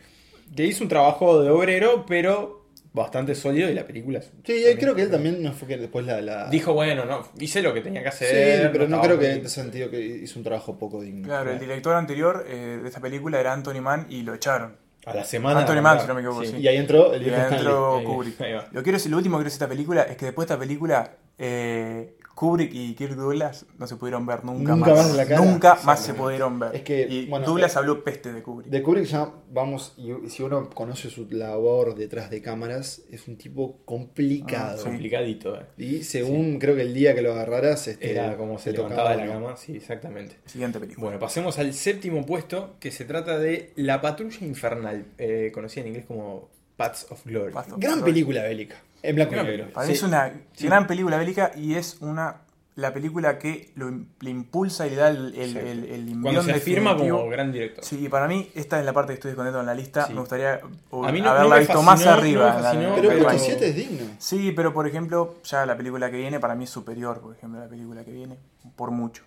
[0.55, 2.64] que hizo un trabajo de obrero, pero
[2.95, 4.19] bastante sólido y la película...
[4.19, 6.21] es- Sí, también- creo que él también no fue que después la.
[6.21, 6.49] la...
[6.49, 8.71] Dijo, bueno, no, hice lo que tenía que Sí, hacer.
[8.71, 11.27] pero no creo que en ese sentido que hizo un trabajo poco digno.
[11.27, 14.77] Claro, el director anterior eh, de esta película era Anthony Mann y lo echaron.
[15.05, 15.59] A la semana...
[15.59, 16.55] Anthony Mann, si no me equivoco, sí.
[16.57, 17.47] Y ahí entró el Y Stanley.
[17.51, 18.41] adentro Ahí- Kubrick.
[18.41, 18.67] ahí va.
[18.71, 20.53] Lo, quiero, decir- lo último que quiero decir de esta película es que después de
[20.53, 24.97] esta película, eh, Kubrick y Kirk Douglas no se pudieron ver nunca, Nunca más.
[24.99, 25.41] más en la cara.
[25.45, 26.75] Nunca más se pudieron ver.
[26.75, 28.69] Es que, y bueno, Douglas eh, habló peste de Kubrick.
[28.69, 33.37] De Kubrick ya vamos, y si uno conoce su labor detrás de cámaras, es un
[33.37, 34.75] tipo complicado.
[34.75, 34.83] Ah, sí.
[34.89, 35.65] Complicadito, eh.
[35.77, 39.11] Y según creo que el día que lo agarraras, este, Era como se te levantaba
[39.11, 40.35] de tocaba, la cama, sí, exactamente.
[40.45, 41.05] Siguiente película.
[41.05, 45.87] Bueno, pasemos al séptimo puesto, que se trata de La Patrulla Infernal, eh, conocida en
[45.87, 47.53] inglés como Paths of Glory.
[47.55, 48.11] Of Gran Glory.
[48.11, 48.75] película bélica.
[49.09, 49.63] En blanco y Gran negro.
[49.65, 49.73] película.
[49.73, 49.97] Para mí Sí.
[49.97, 50.65] es una Sí.
[50.67, 52.41] gran película bélica y es una
[52.77, 56.51] la película que lo, le impulsa y le da el, el, el, el Cuando se
[56.51, 57.19] afirma definitivo.
[57.19, 57.85] como gran director.
[57.85, 60.07] Sí, y para mí esta es la parte que estoy escondiendo en la lista.
[60.07, 60.13] Sí.
[60.13, 62.45] Me gustaría A mí no- haberla no me visto fascinó, más no arriba.
[62.47, 63.45] la- fascinó, en Pero el pero- puesto ranking.
[63.45, 64.05] 7 es digno.
[64.19, 67.61] Sí, pero por ejemplo, ya la película que viene para mí es superior, por ejemplo,
[67.61, 68.37] a la película que viene,
[68.75, 69.23] por mucho.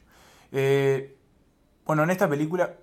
[0.53, 1.17] Eh,
[1.87, 2.75] bueno, en esta película,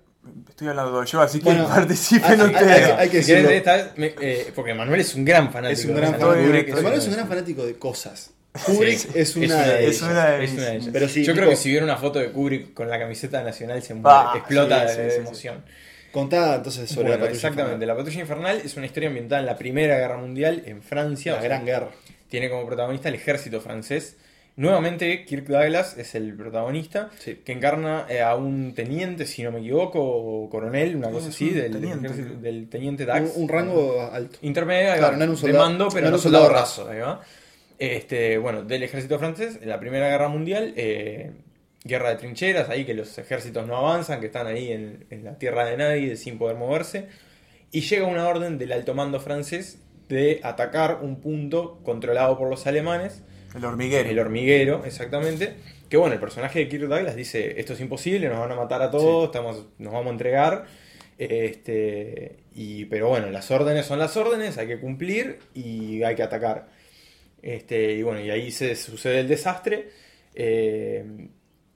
[0.48, 2.70] estoy hablando yo, así que Bueno, participen hay- ustedes.
[2.86, 3.50] hay- hay que Si querés, decirlo.
[3.50, 5.80] esta vez me- eh, porque Manuel es un gran fanático.
[5.80, 6.76] Es un de gran fanático.
[6.76, 8.30] Manuel es un gran fanático de cosas.
[8.64, 10.10] Kubrick Sí, es una de es ellas.
[10.10, 10.88] una de Es una de ellas.
[10.92, 13.42] Pero sí, Yo tipo- creo que si viera una foto de Kubrick con la camiseta
[13.42, 15.64] nacional se muere, explota sí, de, sí, de sí, emoción.
[16.10, 17.74] Contá entonces sobre Bueno, la patrulla exactamente.
[17.74, 17.88] infernal.
[17.88, 21.32] La Patrulla Infernal es una historia ambientada en la Primera Guerra Mundial en Francia.
[21.32, 21.90] La o sea, gran guerra.
[22.30, 24.16] Tiene como protagonista el ejército francés.
[24.56, 27.42] Nuevamente, Kirk Douglas es el protagonista, Sí.
[27.44, 31.28] que encarna eh, a un teniente, si no me equivoco, o coronel, una Sí, cosa
[31.28, 31.72] así, un del,
[32.70, 33.36] teniente, del Dax.
[33.36, 34.38] Un, un rango alto.
[34.40, 36.88] Intermedio, Claro, no de soldado- mando, pero no no, un soldado raso.
[37.78, 41.32] Este, bueno, del ejército francés, en la Primera Guerra Mundial, eh,
[41.84, 45.36] guerra de trincheras, ahí que los ejércitos no avanzan, que están ahí en, en la
[45.38, 47.08] tierra de nadie, sin poder moverse.
[47.72, 52.66] Y llega una orden del alto mando francés de atacar un punto controlado por los
[52.66, 53.22] alemanes,
[53.54, 54.08] El hormiguero.
[54.08, 55.54] el hormiguero, exactamente.
[55.88, 58.82] Que bueno, el personaje de Kirk Douglas dice, esto es imposible, nos van a matar
[58.82, 60.66] a todos, estamos, nos vamos a entregar.
[61.18, 66.22] Este, y, pero bueno, las órdenes son las órdenes, hay que cumplir y hay que
[66.22, 66.68] atacar.
[67.40, 69.90] Este, y bueno, y ahí se sucede el desastre.
[70.34, 71.28] Eh,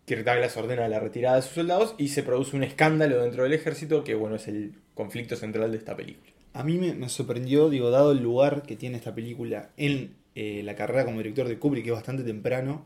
[0.05, 3.53] Kirk Douglas ordena la retirada de sus soldados y se produce un escándalo dentro del
[3.53, 6.33] ejército que bueno es el conflicto central de esta película.
[6.53, 10.63] A mí me, me sorprendió, digo, dado el lugar que tiene esta película en eh,
[10.65, 12.83] la carrera como director de Kubrick, que es bastante temprano,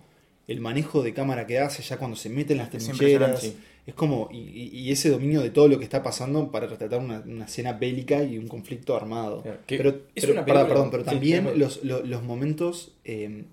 [0.47, 3.53] el manejo de cámara que hace ya cuando se mete en las trincheras.
[3.87, 7.45] Es como, y, ese dominio de todo lo que está pasando para retratar una, una
[7.45, 9.43] escena bélica y un conflicto armado.
[9.43, 12.93] Claro, Pero, es pero- una perdón, película- perdón, pero sí, también los, lo- los momentos
[13.05, 13.45] eh,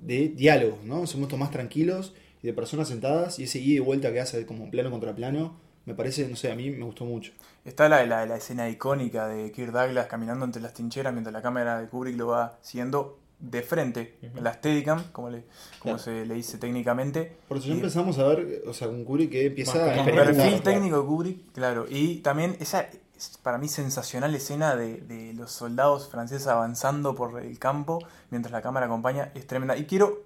[0.00, 1.06] de diálogos, ¿no?
[1.06, 4.44] Son momentos más tranquilos y de personas sentadas y ese ida y vuelta que hace
[4.46, 7.32] como plano contra plano, me parece, no sé, a mí me gustó mucho.
[7.64, 11.40] Está la, la, la escena icónica de Kirk Douglas caminando entre las trincheras mientras la
[11.42, 14.38] cámara de Kubrick lo va siguiendo de frente, Ujú.
[14.38, 15.44] en la Steadicam, como, le,
[15.78, 15.98] como Claro.
[15.98, 17.36] se le dice técnicamente.
[17.46, 20.14] Por eso ya empezamos a ver, o sea, con Kubrick que empieza Más- a El
[20.14, 20.62] perfil claro.
[20.62, 21.86] técnico de Kubrick, claro.
[21.88, 27.40] Y también esa, es para mí, sensacional escena de, de los soldados franceses avanzando por
[27.40, 29.76] el campo mientras la cámara acompaña es tremenda.
[29.76, 30.24] Y quiero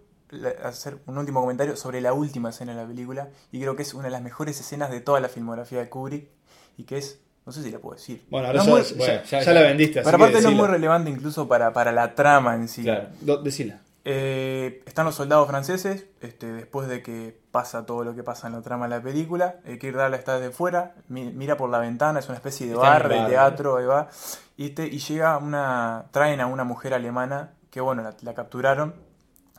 [0.65, 3.29] hacer un último comentario sobre la última escena de la película.
[3.51, 6.29] Y creo que es una de las mejores escenas de toda la filmografía de Kubrick.
[6.79, 8.25] Y que es, no sé si la puedo decir.
[8.31, 9.53] Bueno, ahora No ya, muy- ya- bueno, ya ya- ya.
[9.53, 12.69] la vendiste, así Pero aparte no es muy relevante incluso para, para la trama en
[12.69, 12.83] sí.
[12.83, 13.09] Claro.
[13.43, 13.81] Decila.
[14.05, 18.55] Eh, están los soldados franceses, este, después de que pasa todo lo que pasa en
[18.55, 19.57] la trama de la película.
[19.65, 22.73] Eh, Kirk Douglas está de fuera, mi- mira por la ventana, es una especie de
[22.75, 24.09] Está bar, de teatro, ahí va.
[24.57, 26.07] Y, este, y llega una.
[26.11, 28.95] traen a una mujer alemana que, bueno, la, la capturaron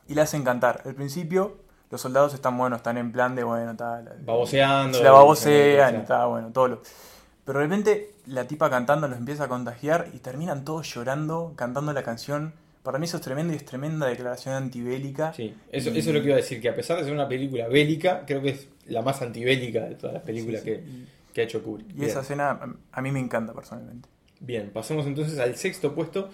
[0.09, 0.81] y la hacen cantar.
[0.85, 1.57] Al principio,
[1.89, 4.13] los soldados están, bueno, están en plan de, bueno, tal.
[4.25, 4.97] Baboseando.
[4.97, 6.81] Se la babosean y está, bueno, todo lo.
[7.45, 11.91] Pero de repente la tipa cantando los empieza a contagiar y terminan todos llorando, cantando
[11.93, 12.53] la canción.
[12.83, 15.33] Para mí eso es tremendo y es tremenda declaración antibélica.
[15.33, 17.13] Sí, eso, Y- eso es lo que iba a decir, que a pesar de ser
[17.13, 20.75] una película bélica, creo que es la más antibélica de todas las películas Sí, sí.
[20.75, 21.89] Que, que ha hecho Kubrick.
[21.89, 22.09] Y Bien.
[22.09, 22.59] esa escena
[22.91, 24.07] a mí me encanta personalmente.
[24.39, 26.29] Bien, pasemos entonces al sexto puesto,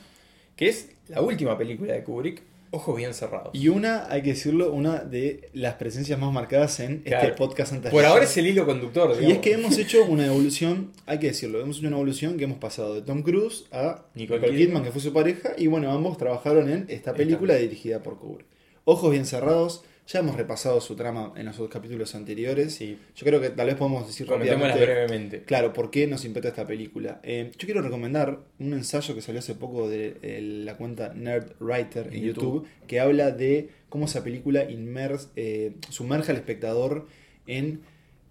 [0.56, 3.50] que es la última película de Kubrick, Ojos Bien Cerrados.
[3.54, 7.24] Y una, hay que decirlo, una de las presencias más marcadas en Claro.
[7.28, 9.10] este podcast antes Por ahora es el hilo conductor.
[9.10, 9.42] Y es digamos.
[9.44, 12.96] que hemos hecho una evolución, hay que decirlo, hemos hecho una evolución que hemos pasado
[12.96, 14.58] de Tom Cruise a Nicole Nicole, Kidman.
[14.58, 18.46] Kidman, que fue su pareja, y bueno, ambos trabajaron en esta película dirigida por Kubrick.
[18.86, 22.74] Ojos bien cerrados, Ya hemos repasado su trama en los capítulos anteriores.
[22.74, 25.44] Sí, Yo creo que tal vez podemos decir rápidamente, brevemente.
[25.44, 27.20] Claro, ¿por qué nos impacta esta película?
[27.22, 31.52] Eh, yo quiero recomendar un ensayo que salió hace poco de eh, la cuenta Nerd
[31.60, 37.06] Writer en En YouTube, que habla de cómo esa película inmers- eh, sumerge al espectador
[37.46, 37.82] en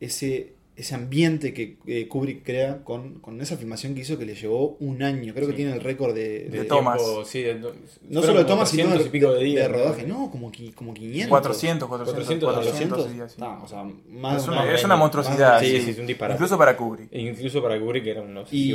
[0.01, 4.35] ese, ese ambiente que eh, Kubrick crea con, con esa filmación que hizo que le
[4.37, 5.35] llevó un año.
[5.35, 5.57] Creo que Sí.
[5.57, 6.97] tiene el récord de, De de- Thomas.
[7.03, 9.67] tiempo, sí, de- no solo de como Thomas, sino 300 de, y pico de días.
[9.67, 10.07] de rodaje.
[10.07, 11.29] No, como, como 500.
[11.29, 13.41] 400, 400, 400, 400, días, sí.
[13.41, 13.97] No, o sea, más
[14.43, 15.61] Es más- una, es una monstruosidad.
[15.61, 15.81] Sí, sí.
[15.83, 16.37] sí, es un disparate.
[16.37, 17.09] Incluso para Kubrick.
[17.13, 18.73] E incluso para Kubrick era un Y,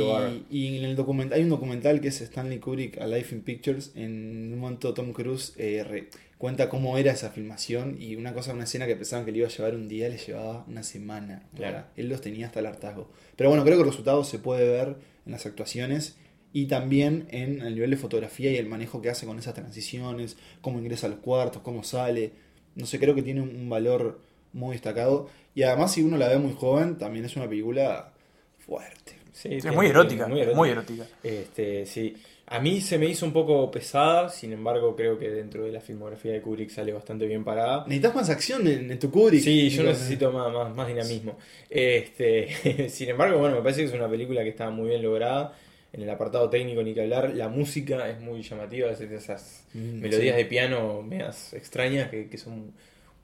[0.50, 3.92] y en el documental, hay un documental que es Stanley Kubrick A Life in Pictures.
[3.94, 6.08] En un momento Tom Cruise eh, re-
[6.44, 9.46] cuenta cómo era esa filmación y una cosa, una escena que pensaban que le iba
[9.46, 11.42] a llevar un día, le llevaba una semana.
[11.56, 11.84] Claro.
[11.96, 13.08] Él los tenía hasta el hartazgo.
[13.34, 16.16] Pero bueno, creo que el resultado se puede ver en las actuaciones
[16.52, 20.36] y también en el nivel de fotografía y el manejo que hace con esas transiciones,
[20.60, 22.32] cómo ingresa a los cuartos, cómo sale.
[22.74, 24.20] No sé, creo que tiene un valor
[24.52, 25.30] muy destacado.
[25.54, 28.12] Y además, si uno la ve muy joven, también es una película
[28.58, 29.14] fuerte.
[29.32, 30.58] Sí, Sí, es muy erótica, muy erótica.
[30.58, 31.06] muy erótica.
[31.22, 32.14] Este, sí.
[32.46, 35.80] A mí se me hizo un poco pesada, sin embargo creo que dentro de la
[35.80, 37.84] filmografía de Kubrick sale bastante bien parada.
[37.86, 39.42] Necesitas más acción en, en tu Kubrick.
[39.42, 41.38] Sí, yo necesito más, más, más dinamismo.
[41.70, 45.54] Este, sin embargo, bueno, me parece que es una película que está muy bien lograda.
[45.92, 49.60] En el apartado técnico ni que hablar, la música es muy llamativa, es de esas
[49.74, 50.42] Mm, melodías sí.
[50.42, 52.72] de piano medias extrañas que, que son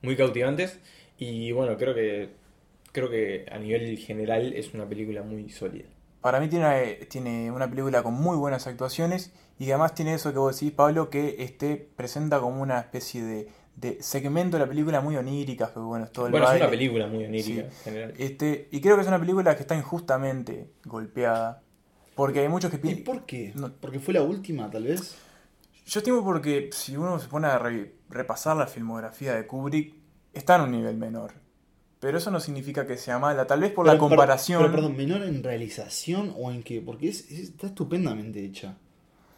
[0.01, 0.79] muy cautivantes.
[1.17, 2.29] Y bueno, creo que
[2.91, 5.85] creo que a nivel general es una película muy sólida.
[6.21, 10.31] Para mí tiene, tiene una película con muy buenas actuaciones y que además tiene eso
[10.31, 14.69] que vos decís, Pablo, que este presenta como una especie de, de segmento de la
[14.69, 17.59] película muy onírica, que bueno, es todo el Bueno, es una película muy onírica Sí.
[17.59, 18.13] en general.
[18.17, 21.63] Este, y creo que es una película que está injustamente golpeada.
[22.13, 23.03] Porque hay muchos que ¿Y piensan...
[23.05, 23.51] por qué?
[23.55, 23.71] No.
[23.73, 25.15] Porque fue la última, tal vez.
[25.85, 29.95] Yo estimo porque si uno se pone a re- repasar la filmografía de Kubrick,
[30.33, 31.33] está en un nivel menor.
[32.01, 33.47] Pero eso no significa que sea mala.
[33.47, 34.59] Tal vez por la Pero, comparación...
[34.61, 36.81] Pero, perdón, menor en realización o en qué?
[36.81, 38.75] Porque es, es- está estupendamente hecha.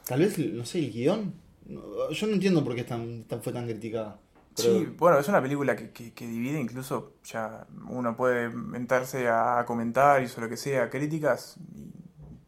[0.08, 1.34] Tal vez, no sé, el guion.
[1.68, 4.18] Yo no entiendo por qué tan, tan- fue tan criticada.
[4.56, 9.28] Pero- Sí, bueno, es una película que, que- que divide, incluso ya uno puede mentarse
[9.28, 11.92] a comentarios o lo que sea, críticas, y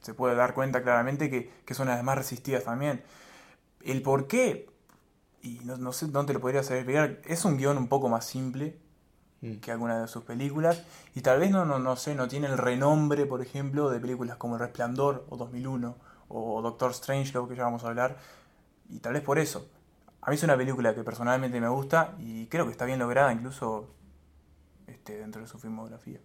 [0.01, 3.01] se puede dar cuenta claramente que, que son las más resistidas también.
[3.83, 4.69] El por qué,
[5.41, 8.25] y no, no sé dónde lo podría saber explicar, es un guion un poco más
[8.25, 8.77] simple
[9.45, 9.55] Mm.
[9.57, 12.57] que alguna de sus películas, y tal vez no, no, no sé, no tiene el
[12.57, 15.95] renombre, por ejemplo, de películas como El Resplandor o 2001
[16.29, 18.17] o Doctor Strange, lo que ya vamos a hablar,
[18.89, 19.69] y tal vez por eso.
[20.21, 23.31] A mí es una película que personalmente me gusta y creo que está bien lograda
[23.31, 23.93] incluso
[24.87, 26.19] este, dentro de su filmografía.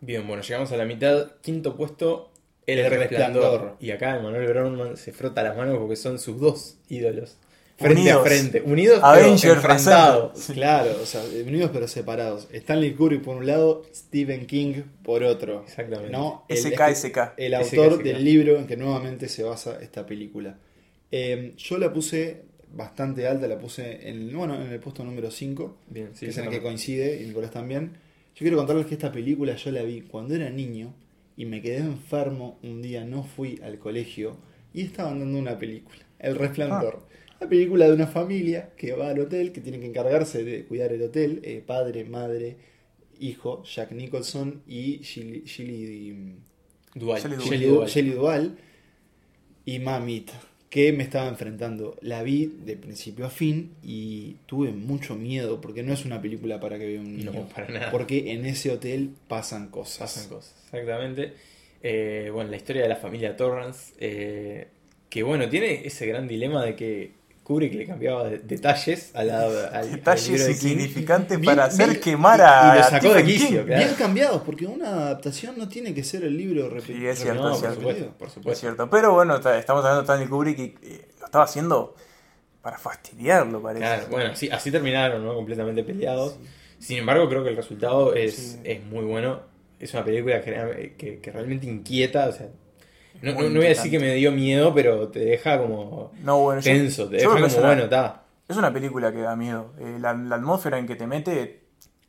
[0.00, 1.32] Bien, bueno, llegamos a la mitad.
[1.42, 2.30] Quinto puesto,
[2.66, 3.42] El, El Resplandor.
[3.42, 3.76] Resplandor.
[3.80, 7.36] Y acá Emanuel Brownman se frota las manos porque son sus dos ídolos.
[7.76, 8.20] Frente Unidos.
[8.20, 8.62] a frente.
[8.64, 10.32] Unidos, Avengers pero enfrentados.
[10.32, 10.52] presente.
[10.54, 12.48] Claro, o sea, unidos pero separados.
[12.52, 15.64] Stanley Kubrick por un lado, Stephen King por otro.
[15.66, 16.12] Exactamente.
[16.12, 16.44] ¿no?
[16.48, 17.18] El- SK, SK.
[17.36, 20.56] el autor del libro en que nuevamente se basa esta película.
[21.10, 25.76] Eh, yo la puse bastante alta, la puse en, bueno, en el puesto número 5,
[25.88, 27.92] Bien, sí, que es en el que coincide, y Nicolás también.
[28.34, 30.92] Yo quiero contarles que esta película yo la vi cuando era niño
[31.36, 34.36] y me quedé enfermo un día, no fui al colegio
[34.72, 37.02] y estaban dando una película, El Resplandor.
[37.40, 40.92] La película de una familia que va al hotel, que tiene que encargarse de cuidar
[40.92, 42.56] el hotel, eh, padre, madre,
[43.20, 44.98] hijo, Jack Nicholson y.
[45.00, 46.36] Shelley
[46.94, 47.20] Duvall.
[47.20, 47.88] Shelley Shelley Du- Duvall.
[47.88, 48.58] Shelley Duvall
[49.66, 51.96] y mamita que me estaba enfrentando.
[52.00, 56.58] La vi de principio a fin y tuve mucho miedo porque no es una película
[56.60, 57.32] para que vea un niño.
[57.32, 57.90] No, para nada.
[57.90, 59.98] Porque en ese hotel pasan cosas.
[60.14, 61.32] Pasan cosas, exactamente.
[61.82, 64.66] Eh, bueno, la historia de la familia Torrance, eh,
[65.10, 67.12] que bueno, tiene ese gran dilema de que
[67.44, 72.00] Kubrick le cambiaba de- detalles a la, al, al Detalles de Bien- para hacer bien-
[72.00, 73.84] quemar y- a, y lo a sacó de quicio, claro.
[73.84, 76.98] Bien cambiados, porque una adaptación no tiene que ser el libro repetido.
[77.00, 77.76] Sí, es cierto, No, es por cierto.
[77.80, 78.60] supuesto, por Es supuesto.
[78.60, 78.90] cierto.
[78.90, 81.94] Pero bueno, ta- estamos hablando de Stanley Kubrick y eh, lo estaba haciendo
[82.62, 83.84] para fastidiarlo, parece.
[83.84, 85.34] Claro, bueno, así, así terminaron, ¿no?
[85.34, 86.36] Completamente peleados.
[86.78, 88.60] Sin embargo, creo que el resultado es, Sí.
[88.64, 89.40] es muy bueno.
[89.78, 92.26] Es una película que, que- que realmente inquieta.
[92.28, 92.48] O sea,
[93.22, 96.40] no, no- no voy a decir que me dio miedo, pero te deja como No,
[96.40, 97.08] bueno, tenso.
[97.08, 98.22] Te yo deja que como, es una- bueno, está.
[98.48, 99.72] Es una película que da miedo.
[99.80, 101.60] Eh, la, la atmósfera en que te mete,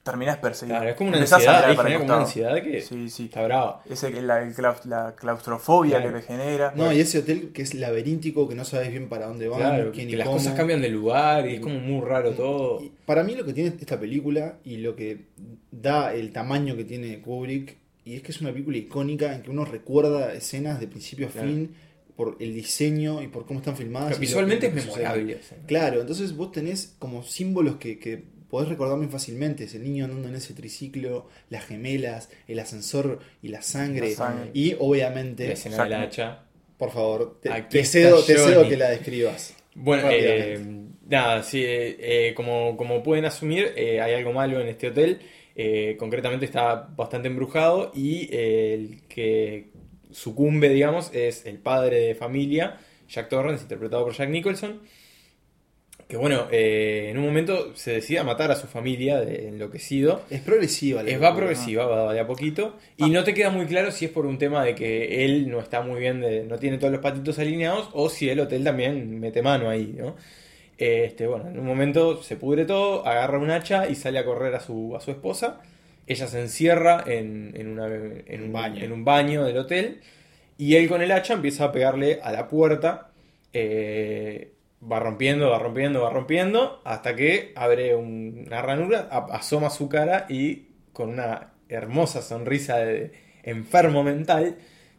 [0.04, 0.78] terminás perseguido.
[0.78, 3.26] Claro, es como una Empezás ansiedad, para como una ansiedad que Sí, sí.
[3.26, 3.82] está brava.
[3.90, 4.46] Ese, que la,
[4.84, 6.14] la claustrofobia Claro.
[6.14, 6.74] que te genera.
[6.76, 9.92] No, y ese hotel que es laberíntico, que no sabes bien para dónde van, Claro,
[9.94, 10.38] quién y que las cómo.
[10.38, 12.82] cosas cambian de lugar y es como muy raro todo.
[12.84, 15.26] Y para mí lo que tiene esta película y lo que
[15.72, 19.50] da el tamaño que tiene Kubrick, y es que es una película icónica en que
[19.50, 21.48] uno recuerda escenas de principio a Claro.
[21.50, 21.76] fin
[22.16, 24.12] por el diseño y por cómo están filmadas.
[24.14, 25.40] lo- Visualmente es memorable.
[25.68, 29.66] Claro, entonces vos tenés como símbolos que, que podés recordar muy fácilmente.
[29.66, 34.12] Es el niño andando en ese triciclo, las gemelas, el ascensor y la sangre.
[34.12, 34.52] La sangre.
[34.54, 36.44] Y La obviamente, escena Jack- del hacha.
[36.78, 39.54] por favor, te, cedo, te cedo que la describas.
[39.74, 40.58] Bueno, eh,
[41.10, 41.98] nada, sí, eh,
[42.30, 45.20] eh, como, como pueden asumir, eh, hay algo malo en este hotel.
[45.56, 49.70] Eh, concretamente está bastante embrujado y eh, el que
[50.12, 54.82] sucumbe, digamos, es el padre de familia, Jack Torrance, interpretado por Jack Nicholson.
[56.08, 60.22] Que bueno, eh, en un momento se decide a matar a su familia de enloquecido.
[60.30, 61.02] Es progresiva.
[61.02, 62.78] la Es, va progresiva, va de a poquito.
[62.98, 65.60] Y no te queda muy claro si es por un tema de que él no
[65.60, 69.20] está muy bien, de, no tiene todos los patitos alineados, o si el hotel también
[69.20, 70.16] mete mano ahí, ¿no?
[70.78, 74.54] Este, bueno, en un momento se pudre todo, agarra un hacha y sale a correr
[74.56, 75.62] a su, a su esposa.
[76.08, 78.84] Ella se encierra en, en, una- en un, Baño.
[78.84, 80.02] en un baño del hotel.
[80.58, 83.12] Y él con el hacha empieza a pegarle a la puerta.
[83.54, 84.52] eh,
[84.92, 86.82] va rompiendo, va rompiendo, va rompiendo.
[86.86, 93.12] Hasta que abre un- una ranura, asoma su cara y con una hermosa sonrisa de
[93.44, 94.58] enfermo mental.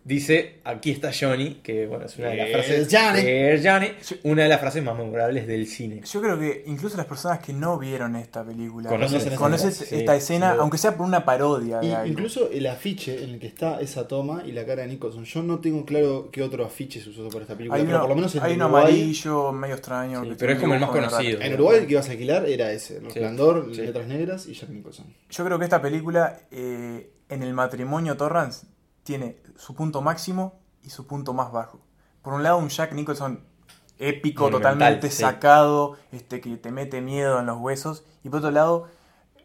[0.09, 3.21] Dice, aquí está Johnny, que bueno, es una de las Here's frases Johnny.
[3.29, 3.89] Here's Johnny,
[4.23, 6.01] una de las frases más memorables del cine.
[6.05, 9.99] Yo creo que incluso las personas que no vieron esta película Conocen esta conocen escena.
[10.01, 10.63] esta Sí, escena, sin duda.
[10.63, 12.07] aunque sea por una parodia de Y algo.
[12.07, 15.25] incluso el afiche en el que está esa toma y la cara de Nicholson.
[15.25, 18.01] Yo no tengo claro qué otro afiche se usó para esta película, hay pero uno,
[18.07, 20.23] por lo menos en hay Uruguay, amarillo medio extraño.
[20.23, 21.41] Sí, pero es como el más conocido.
[21.41, 23.81] En Uruguay el que ibas a alquilar era ese, el Sí, resplandor, sí.
[23.83, 25.07] letras negras y Jack Nicholson.
[25.31, 28.69] Yo creo que esta película, eh, en el matrimonio Torrance,
[29.07, 31.81] tiene su punto máximo y su punto más bajo.
[32.21, 33.41] Por un lado, un Jack Nicholson
[33.99, 35.23] épico, Monumental, totalmente sí.
[35.23, 38.05] sacado, este, que te mete miedo en los huesos.
[38.25, 38.89] Y por otro lado,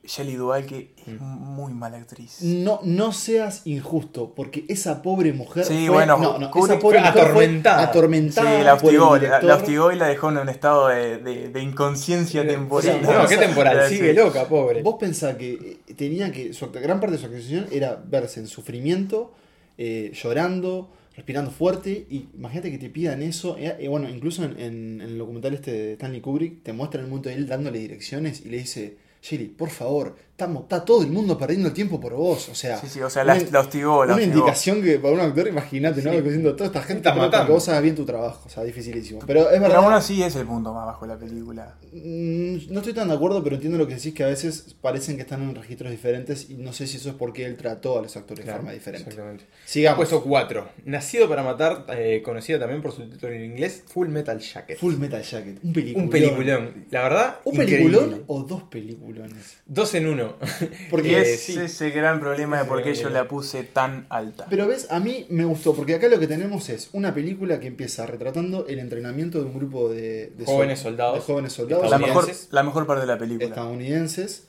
[0.04, 1.24] Shelley Duvall, que es Mm.
[1.24, 2.42] muy mala actriz.
[2.42, 6.80] No, no seas injusto, porque esa pobre mujer Sí, fue, bueno, no, no, Kubrick esa
[6.82, 7.78] pobre fue mujer atormentada.
[7.78, 10.50] fue Sí, atormentada la por el hostigó, la, la hostigó y la dejó en un
[10.50, 13.00] estado de, de- de inconsciencia Sí, temporal.
[13.04, 13.98] no, qué temporal, Sí.
[13.98, 14.82] sigue loca, pobre.
[14.82, 16.52] Vos pensás que eh, tenía que.
[16.54, 19.32] Su, gran parte de su actuación era verse en sufrimiento,
[19.78, 22.06] eh, llorando, respirando fuerte.
[22.10, 23.58] Y imagínate que te pidan eso.
[23.58, 27.10] eh, eh, bueno, incluso en, en- el documental este de Stanley Kubrick, te muestran el
[27.10, 31.10] momento de él dándole direcciones y le dice: Shelly, por favor, estamos, está todo el
[31.10, 32.50] mundo perdiendo el tiempo por vos.
[32.50, 34.38] O sea, Sí, sí, o sea, la, una- la hostigó, la una hostigó.
[34.40, 36.12] indicación que para un actor, imagínate, ¿no?
[36.12, 36.22] Sí.
[36.22, 37.46] Diciendo toda esta gente matando.
[37.48, 38.42] que vos hagas bien tu trabajo.
[38.46, 39.20] O sea, dificilísimo.
[39.28, 39.78] Pero es Pero verdad.
[39.78, 41.76] aún así es el punto más bajo de la película.
[41.94, 45.16] Mm, No estoy tan de acuerdo, pero entiendo lo que decís, que a veces parecen
[45.16, 48.02] que están en registros diferentes y no sé si eso es porque él trató a
[48.02, 49.10] los actores Claro, de forma diferente.
[49.10, 49.46] Exactamente.
[49.66, 49.98] Sigamos.
[49.98, 50.68] Puesto 4.
[50.86, 54.78] Nacido para matar, eh, conocida también por su título en inglés, Full Metal Jacket.
[54.80, 55.60] Full Metal Jacket.
[55.64, 56.04] Un peliculón.
[56.06, 56.86] Un peliculón.
[56.90, 57.98] La verdad, ¿Un increíble.
[57.98, 59.58] peliculón o dos peliculones?
[59.66, 60.31] Dos en uno.
[60.90, 61.58] Porque Y Eh, es sí.
[61.60, 64.48] ese gran problema de por qué yo la puse tan alta.
[64.50, 67.68] Pero ves, a mí me gustó, porque acá lo que tenemos es una película que
[67.68, 71.90] empieza retratando el entrenamiento de un grupo de, de Jóvenes sol- soldados de jóvenes soldados
[71.90, 72.48] la, mejor, estadounidenses.
[72.54, 73.46] la mejor parte de la película.
[73.48, 74.48] estadounidenses.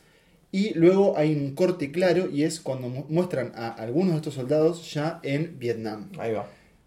[0.54, 4.34] Y luego hay un corte claro y es cuando mu- muestran a algunos de estos
[4.34, 6.10] soldados ya en Vietnam.
[6.18, 6.46] Ahí va.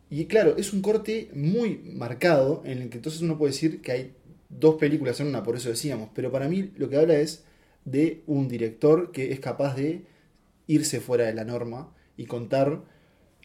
[0.09, 3.91] Y claro, es un corte muy marcado en el que entonces uno puede decir que
[3.91, 4.13] hay
[4.49, 6.09] dos películas en una, por eso decíamos.
[6.13, 7.43] Pero para mí lo que habla es
[7.85, 10.03] de un director que es capaz de
[10.67, 12.81] irse fuera de la norma y contar,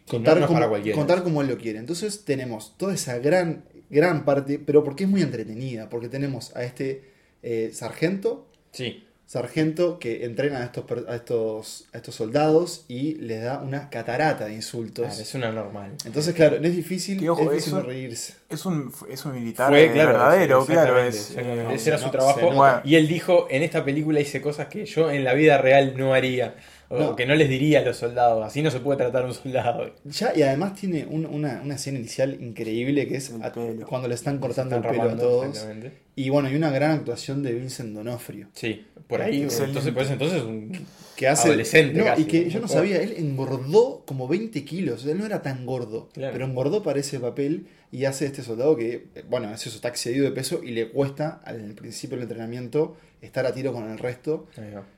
[0.09, 0.59] contar, no- no es como,
[0.97, 1.79] contar como él lo quiere.
[1.79, 6.65] Entonces tenemos toda esa gran, gran parte, pero porque es muy entretenida, porque tenemos a
[6.65, 7.05] este
[7.43, 9.05] eh, sargento Sí.
[9.31, 13.89] Sargento que entrena a estos, per- a estos, a estos soldados y les da una
[13.89, 15.07] catarata de insultos.
[15.07, 15.93] Claro, es una normal.
[16.05, 18.35] Entonces, claro, no es difícil, Que, ojo, es difícil reírse.
[18.49, 20.99] Es un, es un militar Fue, eh, claro, verdadero, claro.
[20.99, 22.81] Es, eh, Ese era su no- trabajo.
[22.83, 26.13] Y él dijo, en esta película hice cosas que yo en la vida real no
[26.13, 26.57] haría.
[26.93, 27.15] O No.
[27.17, 28.45] que no les diría a los soldados.
[28.45, 29.95] Así no se puede tratar a un soldado.
[30.05, 33.53] Ya, y además tiene un- una, una escena inicial increíble que es a-
[33.87, 35.67] cuando le están cortando Están el pelo a todos.
[36.17, 38.49] Y bueno, y una gran actuación de Vincent Donofrio.
[38.55, 39.43] Sí, por ahí.
[39.45, 39.67] Excelente.
[39.79, 40.85] Entonces, por eso entonces un
[41.17, 41.49] Que hace.
[41.49, 45.05] Adolescente No, casi, y que yo no sabía, él engordó como 20 kilos.
[45.07, 46.09] Él no era tan gordo.
[46.13, 46.33] Claro.
[46.33, 49.89] Pero engordó para ese papel y hace este soldado que, eh, bueno, es eso, está
[49.89, 53.99] excedido de peso y le cuesta al principio del entrenamiento estar a tiro con el
[53.99, 54.47] resto.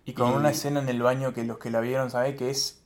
[0.04, 2.50] Y con Y- una escena en el baño que los que la vieron saben que
[2.50, 2.82] es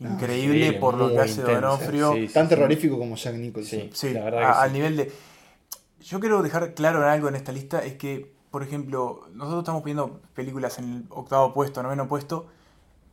[0.00, 2.12] Ah, increíble sí, por lo que hace Donofrio.
[2.14, 2.28] sí.
[2.28, 3.80] Tan terrorífico como Jack Nicholson.
[3.80, 3.90] Sí.
[3.92, 4.74] Sí, La verdad a- que al sí.
[4.74, 5.12] nivel de...
[6.00, 10.20] Yo quiero dejar claro algo en esta lista, es que, por ejemplo, nosotros estamos viendo
[10.34, 12.46] películas en el octavo puesto, noveno puesto,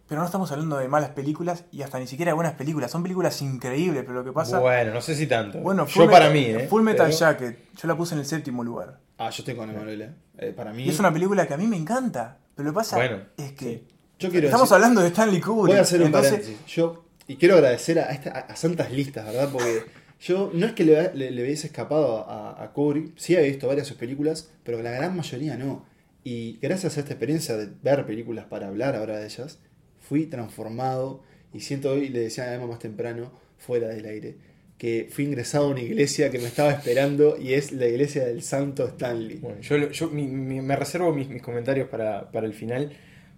[0.07, 2.91] pero no estamos hablando de malas películas y hasta ni siquiera de buenas películas.
[2.91, 4.59] Son películas increíbles, pero lo que pasa...
[4.59, 5.57] Bueno, no sé si tanto.
[5.61, 6.67] Bueno, yo para mí, ¿eh?
[6.69, 8.99] Full Metal Pero- Jacket, yo la puse en el séptimo lugar.
[9.17, 10.13] Ah, yo estoy con Emanuel.
[10.37, 10.51] eh.
[10.55, 10.83] para mí.
[10.83, 13.51] Y es una película que a mí me encanta, pero lo que pasa Bueno, es
[13.53, 13.65] que...
[13.65, 13.83] sí.
[14.17, 15.67] Yo quiero Estamos decir- hablando de Stanley Kubrick.
[15.73, 16.65] Voy a hacer un entonces- paréntesis.
[16.67, 19.49] Yo, y quiero agradecer a, esta- a santas listas, ¿verdad?
[19.51, 19.83] Porque
[20.21, 23.67] yo no es que le, le, le hubiese escapado a, a Kubrick, sí había visto
[23.67, 25.85] varias de sus películas, pero la gran mayoría no.
[26.23, 29.59] Y gracias a esta experiencia de ver películas para hablar ahora de ellas,
[29.99, 31.21] fui transformado
[31.53, 34.37] y siento hoy, le decía a Emma más temprano, fuera del aire,
[34.77, 38.43] que fui ingresado a una iglesia que me estaba esperando y es la iglesia del
[38.43, 39.37] Santo Stanley.
[39.37, 42.91] Bueno, yo, yo mi- mi- me reservo mis, mis comentarios para, para el final,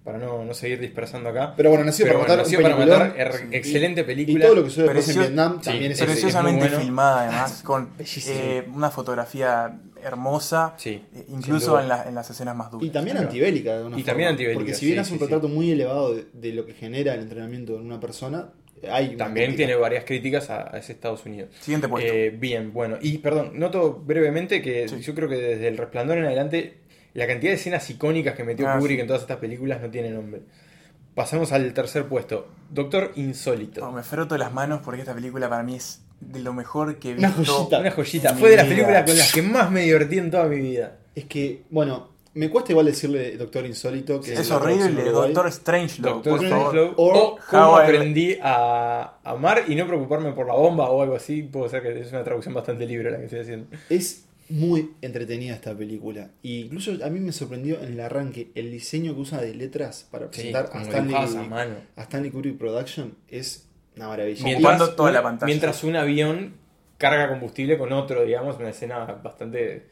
[0.03, 1.53] para no, no seguir dispersando acá.
[1.55, 3.07] Pero bueno, Nacido Pero para bueno, Matar, Nacido un para.
[3.09, 4.45] Matar, er- Y- excelente Y película.
[4.45, 6.01] todo lo que sucede después en Vietnam sí, también es.
[6.01, 6.83] Preciosamente muy bueno.
[6.83, 12.55] filmada además, con eh, una fotografía hermosa, Sí, eh, incluso en, la- en las escenas
[12.55, 12.87] más duras.
[12.87, 13.21] Y también va.
[13.21, 15.71] antibélica de una Y también antibélica, Porque si bien sí, hace un sí, retrato muy
[15.71, 18.49] elevado de, de lo que genera el entrenamiento en una persona,
[18.89, 19.67] hay una También crítica.
[19.67, 21.49] tiene varias críticas a, a ese Estados Unidos.
[21.59, 22.11] Siguiente puesto.
[22.13, 22.97] Eh, bien, bueno.
[23.01, 24.99] Y perdón, noto brevemente que Sí.
[25.01, 26.77] yo creo que desde El Resplandor en adelante,
[27.13, 29.01] la cantidad de escenas icónicas que metió Ah, Kubrick sí.
[29.01, 30.41] en todas estas películas no tiene nombre.
[31.15, 32.47] Pasamos al tercer puesto.
[32.69, 33.81] Doctor Insólito.
[33.81, 37.11] No, me froto las manos porque esta película para mí es de lo mejor que
[37.11, 37.53] he Una visto.
[37.53, 37.79] joyita.
[37.79, 38.33] Una joyita.
[38.35, 40.97] Fue de las películas con las que más me divertí en toda mi vida.
[41.15, 44.21] Es que, bueno, me cuesta igual decirle Doctor Insólito.
[44.21, 45.03] Que es horrible.
[45.11, 46.37] Doctor Strangelove, Doctor.
[46.45, 46.93] Strangelove.
[46.97, 51.43] O cómo aprendí a amar y no preocuparme por la bomba o algo así.
[51.43, 53.67] Puedo ser que es una traducción bastante libre la que estoy haciendo.
[53.89, 56.29] Es muy entretenida esta película.
[56.41, 60.07] Y incluso a mí me sorprendió en el arranque el diseño que usa de letras
[60.09, 61.75] para Sí, presentar a, como Stanley, dibujadas a mano.
[61.95, 64.53] a Stanley Kubrick Production es una maravilla.
[64.53, 65.47] Ocupando toda la pantalla.
[65.47, 66.53] mientras un avión
[66.97, 69.87] carga combustible con otro, digamos, una escena bastante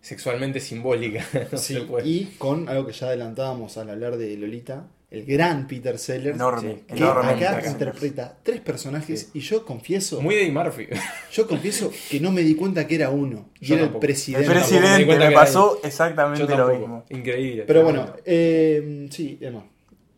[0.00, 1.24] sexualmente simbólica.
[1.52, 5.98] no Sí, y con algo que ya adelantábamos al hablar de Lolita, el gran Peter
[5.98, 7.30] Sellers, Enorme, que enorme.
[7.30, 9.38] acá Peter interpreta tres personajes Sí.
[9.38, 10.86] y yo confieso, Muy Eddie Murphy.
[11.32, 13.48] yo confieso que no me di cuenta que era uno.
[13.58, 14.06] Y Yo era el tampoco.
[14.06, 14.48] El presidente.
[14.48, 17.04] me presidente pasó exactamente lo mismo.
[17.08, 17.64] Increíble.
[17.66, 19.64] Pero bueno, eh, sí, Emma.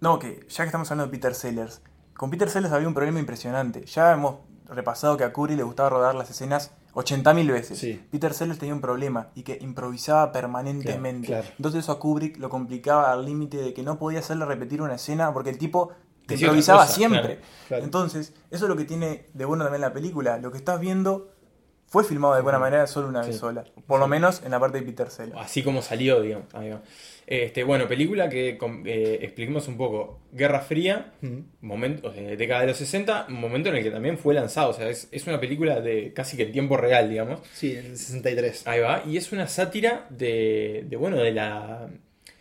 [0.01, 1.83] No, que ya que estamos hablando de Peter Sellers,
[2.15, 3.85] con Peter Sellers había un problema impresionante.
[3.85, 4.37] Ya hemos
[4.71, 7.79] repasado que a Kubrick le gustaba rodar las escenas 80.000 veces.
[7.79, 8.01] Sí.
[8.11, 11.27] Peter Sellers tenía un problema y que improvisaba permanentemente.
[11.27, 11.55] Claro, claro.
[11.59, 14.95] Entonces eso a Kubrick lo complicaba al límite de que no podía hacerle repetir una
[14.95, 15.93] escena porque el tipo
[16.27, 17.41] te Decía improvisaba cosa, siempre.
[17.69, 17.83] claro.
[17.85, 20.39] Entonces, eso es lo que tiene de bueno también la película.
[20.39, 21.33] Lo que estás viendo
[21.89, 23.65] fue filmado de buena manera solo una vez sola.
[23.89, 25.41] Por lo menos en la parte de Peter Sellers.
[25.41, 26.47] Así como salió, digamos.
[27.31, 30.19] Este, bueno, película que eh, expliquemos un poco.
[30.33, 31.39] Guerra Fría, Mm.
[31.61, 34.71] momento, década de los 60, un momento en el que también fue lanzado.
[34.71, 37.41] O sea, es, es una película de casi que en tiempo real, digamos.
[37.53, 38.67] Sí, en el 63.
[38.67, 39.05] Ahí va.
[39.07, 41.89] Y es una sátira de, de, bueno, de la,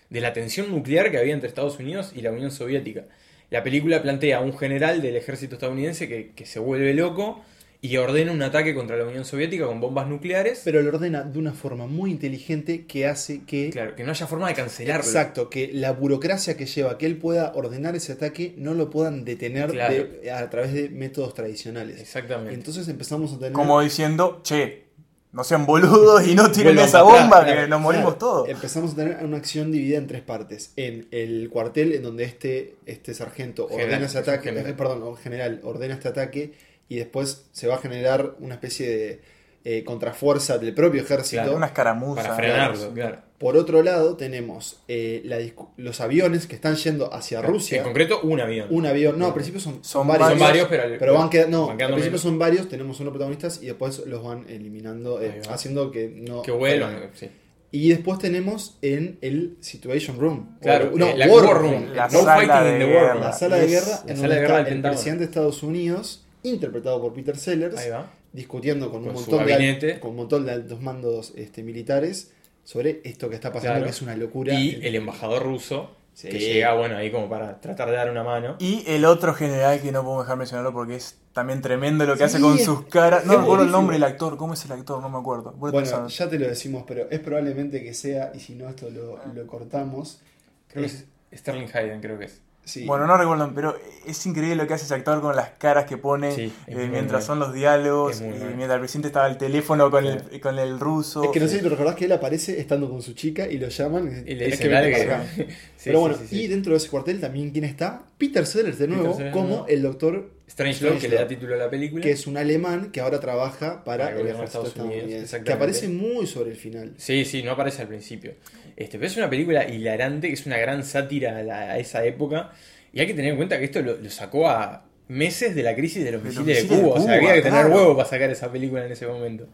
[0.09, 3.05] de la tensión nuclear que había entre Estados Unidos y la Unión Soviética.
[3.51, 7.43] La película plantea a un general del ejército estadounidense que, que se vuelve loco
[7.81, 10.61] y ordena un ataque contra la Unión Soviética con bombas nucleares.
[10.65, 13.69] Pero lo ordena de una forma muy inteligente que hace que...
[13.69, 15.01] Claro, que no haya forma de cancelarlo.
[15.05, 18.89] Exacto, que la burocracia que lleva a que él pueda ordenar ese ataque no lo
[18.89, 19.93] puedan detener Claro.
[19.93, 22.01] de- a través de métodos tradicionales.
[22.01, 22.53] Exactamente.
[22.53, 23.53] Entonces empezamos a tener...
[23.53, 24.83] Como diciendo, che,
[25.31, 28.49] no sean boludos y no tiren esa atrás, bomba, claro, que nos morimos Claro, todos.
[28.49, 30.73] Empezamos a tener una acción dividida en tres partes.
[30.75, 34.71] En el cuartel, en donde este, este sargento General, ordena ese ataque, general.
[34.71, 39.21] eh, perdón, general, ordena este ataque y después se va a generar una especie de
[39.65, 41.41] eh, contrafuerza del propio ejército.
[41.43, 42.21] Claro, Una escaramuza.
[42.23, 43.17] Para frenarlo, claro.
[43.37, 45.37] Por otro lado, tenemos eh, la
[45.77, 47.77] los aviones que están yendo hacia Rusia.
[47.77, 48.67] En concreto, un avión.
[48.69, 50.29] Un avión, no, al principio son, Son varios.
[50.29, 52.21] Son varios, pero, Pero van quedando, no, van al principio menos.
[52.21, 55.53] son varios, tenemos unos protagonistas y después los van eliminando, eh, va.
[55.53, 56.41] haciendo que no...
[56.41, 57.11] que vuelvan.
[57.13, 57.29] sí.
[57.71, 60.57] Y después tenemos en el Situation Room.
[60.59, 61.85] Claro, O- no, eh, la War, War Room.
[61.93, 63.03] La No sala fighting de in the guerra.
[63.03, 63.23] war room.
[63.23, 64.95] La sala de guerra la en sala donde de guerra del el Pentágono.
[64.97, 68.11] presidente de Estados Unidos, interpretado por Peter Sellers, Ahí va.
[68.33, 72.31] discutiendo con, un Con montón de, con un montón de altos mandos este, militares
[72.63, 73.85] sobre esto que está pasando, Claro.
[73.85, 74.53] que es una locura.
[74.53, 76.27] Y el embajador ruso, Sí.
[76.27, 78.57] que llega, bueno, ahí como para tratar de dar una mano.
[78.59, 82.19] Y el otro general que no puedo dejar mencionarlo porque es también tremendo lo que
[82.19, 83.25] Sí, hace con es- sus caras.
[83.25, 84.35] No recuerdo el nombre del actor.
[84.35, 85.01] ¿Cómo es el actor?
[85.01, 85.53] No me acuerdo.
[85.53, 89.15] Bueno, ya te lo decimos, pero es probablemente que sea, y si no esto lo,
[89.17, 89.31] Ah.
[89.33, 90.19] lo cortamos.
[90.67, 92.41] Creo que es Sterling Hayden, creo que es.
[92.69, 92.85] Sí.
[92.85, 95.97] Bueno, no recuerdo, pero es increíble lo que hace ese actor con las caras que
[95.97, 98.15] pone Sí, eh, es mientras son los diálogos.
[98.15, 98.45] Es y bueno.
[98.55, 101.23] mientras el presidente estaba al teléfono con, el, con el ruso.
[101.23, 103.57] es que no sé si te recordás que él aparece estando con su chica y
[103.57, 105.23] lo llaman y, le para que- acá.
[105.77, 106.41] Sí, Pero bueno, sí, sí.
[106.43, 108.03] y dentro de ese cuartel también, ¿quién está?
[108.17, 111.57] Peter Sellers de nuevo, Sellers como el doctor Strange Love, que le da título a
[111.57, 112.01] la película.
[112.03, 115.35] que es un alemán que ahora trabaja para, Para el gobierno de Estados Unidos.
[115.45, 116.93] Que aparece muy sobre el final.
[116.97, 118.33] Sí, sí, no aparece al principio.
[118.75, 122.03] Este, pero es una película hilarante, que es una gran sátira a, la- a esa
[122.03, 122.51] época.
[122.91, 125.75] Y hay que tener en cuenta que esto lo, lo sacó a meses de la
[125.75, 126.95] crisis de los De los misiles de Cuba.
[126.95, 127.75] O sea, había que tener claro.
[127.75, 129.47] huevo para sacar esa película en ese momento.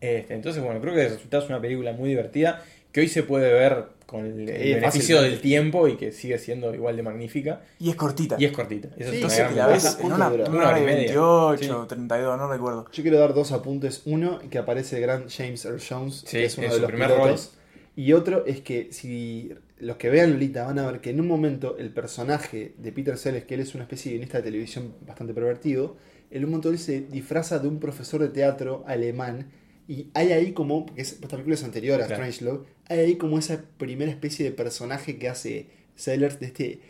[0.00, 2.62] Este, entonces, bueno, creo que el resultado es una película muy divertida,
[2.92, 6.74] que hoy se puede ver con el, el beneficio del tiempo y que sigue siendo
[6.74, 7.62] igual de magnífica.
[7.78, 8.36] Y es cortita.
[8.38, 8.88] Y es cortita.
[8.98, 10.78] Eso Sí, es Entonces una que gran la ves en ¿Cuánto una, una Una hora
[10.78, 10.96] y y media.
[10.96, 12.86] 28, 32, no recuerdo.
[12.92, 14.02] Yo quiero dar dos apuntes.
[14.04, 17.10] Uno, que aparece el gran James Earl Jones, Sí, que es uno de los primer
[17.10, 17.54] pilotos.
[17.96, 21.26] Y otro es que si los que vean Lolita van a ver que en un
[21.26, 24.94] momento el personaje de Peter Sellers, que él es una especie de guionista de televisión
[25.06, 25.96] bastante pervertido,
[26.30, 29.50] en un momento él se disfraza de un profesor de teatro alemán
[29.88, 32.22] y hay ahí como, porque es- esta película es anterior a Claro.
[32.24, 35.66] Strangelove, hay ahí como esa primera especie de personaje que hace
[35.96, 36.80] Sellers de este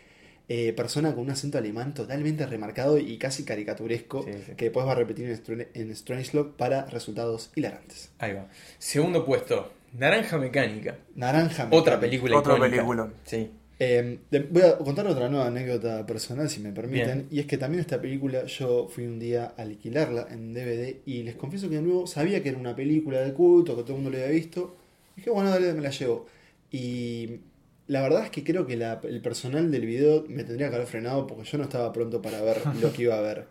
[0.48, 4.52] eh, persona con un acento alemán totalmente remarcado y casi caricaturesco, Sí, sí.
[4.56, 8.10] que después va a repetir en, Str- en Strangelove para resultados hilarantes.
[8.18, 8.48] Ahí va.
[8.78, 10.98] Segundo puesto, Naranja Mecánica.
[11.14, 11.68] Naranja.
[11.70, 12.00] Otra Mecánica.
[12.00, 12.76] película Otro icónica.
[12.76, 13.14] peliculón.
[13.24, 13.50] Sí.
[13.84, 14.18] Eh,
[14.50, 17.18] voy a contar otra nueva anécdota personal, si me permiten.
[17.20, 17.28] Bien.
[17.30, 21.22] Y es que también esta película yo fui un día a alquilarla en DVD y
[21.22, 24.02] les confieso que de nuevo sabía que era una película de culto, que todo el
[24.02, 24.76] mundo lo había visto.
[25.14, 26.26] Y dije, bueno, dale, me la llevo.
[26.70, 27.40] Y
[27.88, 30.86] la verdad es que creo que la- el personal del video me tendría que haber
[30.86, 33.46] frenado porque yo no estaba pronto para ver lo que iba a ver.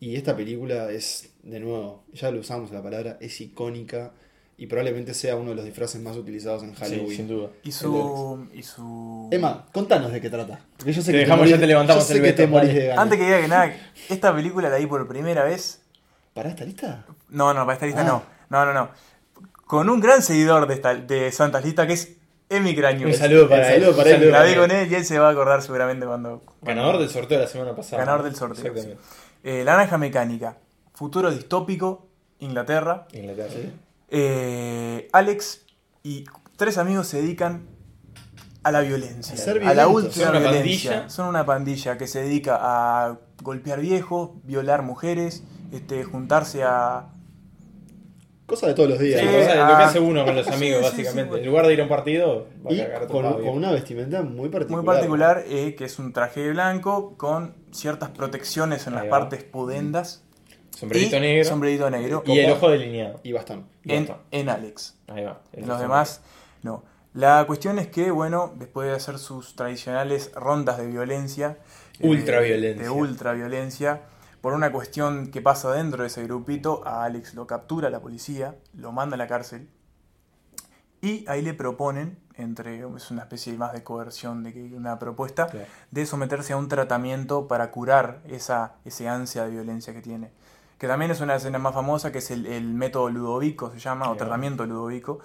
[0.00, 4.12] Y esta película es, de nuevo, ya lo usamos la palabra, es icónica
[4.58, 7.08] y probablemente sea uno de los disfraces más utilizados en Halloween.
[7.10, 7.48] Sí, sin duda.
[7.62, 8.46] Y su.
[8.54, 9.28] Y su...
[9.30, 10.60] Emma, contanos de qué trata.
[10.78, 12.36] Porque yo sé Te que dejamos, morís- ya te levantamos yo sé el que veto,
[12.38, 13.02] te morís de ganas.
[13.02, 13.76] Antes que diga que nada,
[14.08, 15.82] esta película la vi por primera vez.
[16.32, 17.04] ¿Para esta lista?
[17.28, 18.04] No, no, para esta lista Ah.
[18.04, 18.22] no.
[18.48, 18.90] No, no, no.
[19.66, 22.12] Con un gran seguidor de, esta, de Santas Lista que es
[22.48, 23.08] Emi Craño.
[23.08, 23.80] Un saludo para Un él.
[23.82, 24.30] saludo para él.
[24.30, 26.42] La vi con él y él se va a acordar seguramente cuando.
[26.62, 27.98] Ganador del sorteo de la semana pasada.
[28.04, 28.64] Ganador del sorteo.
[28.72, 29.02] Exactamente.
[29.42, 30.56] Eh, la Naranja Mecánica.
[30.94, 32.06] Futuro distópico.
[32.38, 33.06] Inglaterra.
[33.12, 33.50] Inglaterra.
[34.08, 35.66] Eh, Alex
[36.02, 36.24] y
[36.56, 37.66] tres amigos se dedican
[38.62, 39.34] a la violencia.
[39.68, 40.90] A la última Son una violencia.
[40.90, 41.10] pandilla.
[41.10, 47.08] Son una pandilla que se dedica a golpear viejos, violar mujeres, este, juntarse a.
[48.46, 49.20] Cosa de todos los días.
[49.20, 49.32] Sí, ¿no?
[49.32, 51.22] cosa de lo que hace uno con los amigos, sí, básicamente.
[51.22, 51.36] sí, bueno.
[51.44, 54.48] En lugar de ir a un partido, va Y a con, con una vestimenta muy
[54.48, 54.84] particular.
[54.84, 59.10] Muy particular, eh, que es un traje blanco con ciertas protecciones en las va.
[59.10, 60.22] partes pudendas.
[60.76, 61.44] Sombrerito y negro.
[61.48, 62.22] Sombrerito negro.
[62.26, 63.20] Y el ojo delineado.
[63.22, 63.66] Y bastón.
[63.82, 64.24] Y en, bastón.
[64.30, 64.94] en Alex.
[65.08, 65.40] Ahí va.
[65.52, 66.20] En los demás,
[66.62, 66.84] no.
[67.14, 71.56] La cuestión es que, bueno, después de hacer sus tradicionales rondas de violencia,
[71.98, 72.82] eh, Ultraviolencia.
[72.84, 74.02] de ultraviolencia,
[74.42, 78.54] por una cuestión que pasa dentro de ese grupito, a Alex lo captura la policía,
[78.74, 79.70] lo manda a la cárcel
[81.00, 85.46] y ahí le proponen, entre es una especie más de coerción, de que una propuesta,
[85.46, 85.66] Claro.
[85.90, 90.30] de someterse a un tratamiento para curar esa, ese ansia de violencia que tiene.
[90.78, 94.10] Que también es una escena más famosa, que es el, el método Ludovico, se llama,
[94.10, 95.20] o tratamiento Ludovico,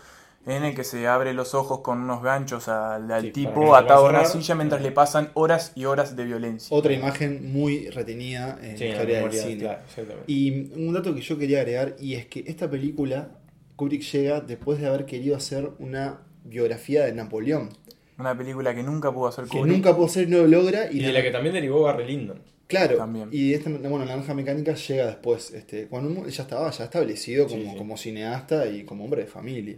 [0.46, 3.60] en el que se abre los ojos con unos ganchos al, al Sí, para que
[3.60, 6.76] tipo atado a una silla mientras le pasan horas y horas de violencia.
[6.76, 9.58] Otra imagen muy retenida en Sí, la en la historia del cine.
[9.60, 10.22] claro.
[10.26, 13.30] Y un dato que yo quería agregar, y es que esta película,
[13.76, 17.70] Kubrick llega después de haber querido hacer una biografía de Napoleón.
[18.18, 19.76] Una película que nunca pudo hacer Que Kubrick.
[19.76, 20.92] nunca pudo ser, no lo logra.
[20.92, 22.42] Y, Y de la que también derivó Barry Lyndon.
[22.72, 23.30] Claro, También.
[23.32, 27.64] y esta, bueno, la naranja mecánica llega después, este, cuando ya estaba ya establecido como,
[27.64, 27.78] Sí, sí.
[27.78, 29.78] como cineasta y como hombre de familia.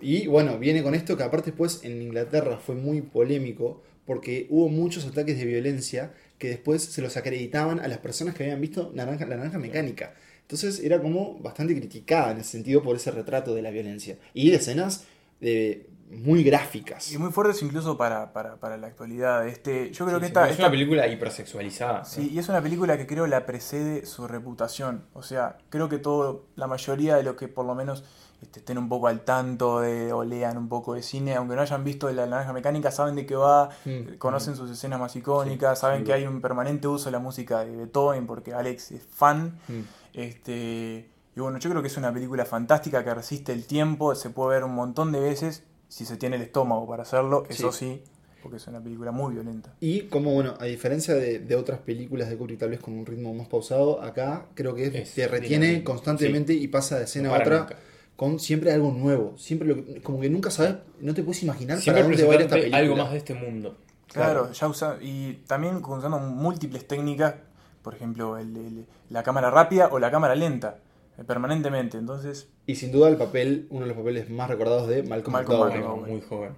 [0.00, 4.68] Y bueno, viene con esto que aparte después en Inglaterra fue muy polémico porque hubo
[4.68, 8.90] muchos ataques de violencia que después se los acreditaban a las personas que habían visto
[8.94, 10.14] naranja, la naranja mecánica.
[10.42, 14.16] Entonces era como bastante criticada en ese sentido por ese retrato de la violencia.
[14.34, 15.04] Y de escenas
[15.40, 17.12] de, muy gráficas.
[17.12, 19.46] Y muy fuertes incluso para, para, para la actualidad.
[19.46, 22.04] Este, yo creo Sí, que sí, esta, es esta- una película hipersexualizada.
[22.04, 25.04] Sí, y es una película que creo la precede su reputación.
[25.12, 28.04] O sea, creo que todo, la mayoría de los que por lo menos
[28.42, 31.60] este, estén un poco al tanto de, o lean un poco de cine, aunque no
[31.62, 34.16] hayan visto La Naranja Mecánica, saben de qué va, Mm.
[34.18, 37.64] conocen sus escenas más icónicas, Sí, saben que hay un permanente uso de la música
[37.64, 39.58] de Beethoven, porque Alex es fan.
[39.68, 39.80] Mm.
[40.14, 44.30] Este, y bueno, yo creo que es una película fantástica que resiste el tiempo, se
[44.30, 48.00] puede ver un montón de veces si se tiene el estómago para hacerlo, eso sí,
[48.42, 49.74] porque es una película muy violenta.
[49.80, 53.04] Y como, bueno, a diferencia de, de otras películas de Kubrick, tal vez con un
[53.04, 57.28] ritmo más pausado, acá creo que Es te retiene dinámico, constantemente y pasa de escena
[57.30, 57.76] No a otra nunca.
[58.16, 59.36] con siempre algo nuevo.
[59.36, 62.32] Siempre lo que- como que nunca sabes, no te puedes imaginar Siempre para dónde va
[62.32, 62.78] a ir esta presentarte película.
[62.78, 63.76] algo más de este mundo.
[64.12, 67.34] Claro, ya usa, y también usando múltiples técnicas,
[67.82, 70.78] por ejemplo, el- el- la cámara rápida o la cámara lenta,
[71.24, 71.98] permanentemente.
[71.98, 75.60] Entonces, Y sin duda el papel, uno de los papeles más recordados de Malcolm, Malcolm
[75.68, 76.10] McDowell.
[76.10, 76.52] Muy joven.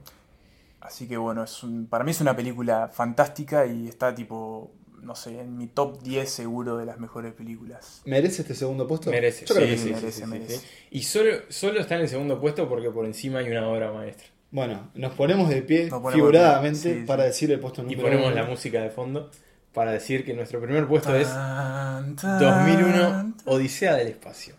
[0.80, 5.14] así que bueno, es un- para mí es una película fantástica y está tipo, no
[5.14, 8.02] sé, en mi top 10 seguro de las mejores películas.
[8.04, 9.10] ¿Merece este segundo puesto?
[9.10, 10.12] Merece, Yo creo sí, que sí, sí.
[10.12, 10.60] sí, merece.
[10.90, 14.26] Y solo, solo está en el segundo puesto porque por encima hay una obra maestra.
[14.50, 17.28] Bueno, nos ponemos de pie ponemos figuradamente de pie, sí, para sí.
[17.28, 18.34] decir el puesto Y número ponemos uno.
[18.34, 19.30] la música de fondo
[19.72, 23.34] para decir que nuestro primer puesto es Tan, tan, 2001 tan.
[23.46, 24.54] Odisea del Espacio.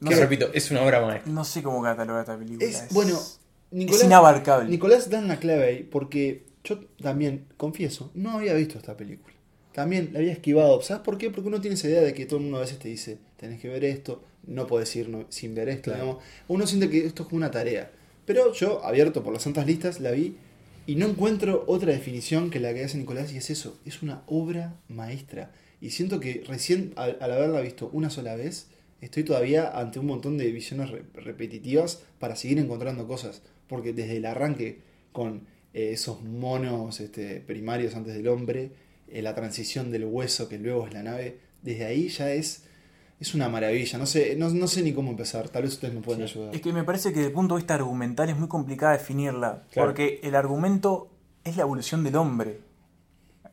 [0.00, 1.32] No que sé, repito, es una obra maestra.
[1.32, 2.64] no sé cómo catalogar esta película.
[2.68, 3.18] Es, bueno,
[3.72, 4.68] es inabarcable.
[4.70, 9.34] Nicolás dan la clave ahí, porque yo también, confieso, no había visto esta película.
[9.72, 10.80] También la había esquivado.
[10.82, 11.30] ¿Sabes por qué?
[11.30, 13.60] Porque uno tiene esa idea de que todo el mundo a veces te dice, tenés
[13.60, 15.90] que ver esto, no puedes ir no- sin ver esto.
[15.90, 16.04] Claro.
[16.04, 16.24] digamos.
[16.48, 17.90] Uno siente que esto es como una tarea.
[18.24, 20.36] Pero yo, abierto por las santas listas, la vi
[20.88, 24.22] Y no encuentro otra definición que la que hace Nicolás y es eso, es una
[24.26, 25.52] obra maestra.
[25.82, 28.68] Y siento que recién al, haberla visto una sola vez,
[29.02, 33.42] estoy todavía ante un montón de visiones re- repetitivas para seguir encontrando cosas.
[33.66, 34.78] Porque desde el arranque
[35.12, 38.70] con eh, esos monos este, primarios antes del hombre,
[39.08, 42.62] eh, la transición del hueso que luego es la nave, desde ahí ya es,
[43.20, 43.98] es una maravilla.
[43.98, 46.54] No sé, no, no sé ni cómo empezar, tal vez ustedes me pueden ayudar.
[46.54, 49.64] Es que me parece que desde el punto de vista argumental es muy complicada definirla.
[49.72, 49.88] Claro.
[49.88, 51.08] Porque el argumento
[51.44, 52.60] es la evolución del hombre.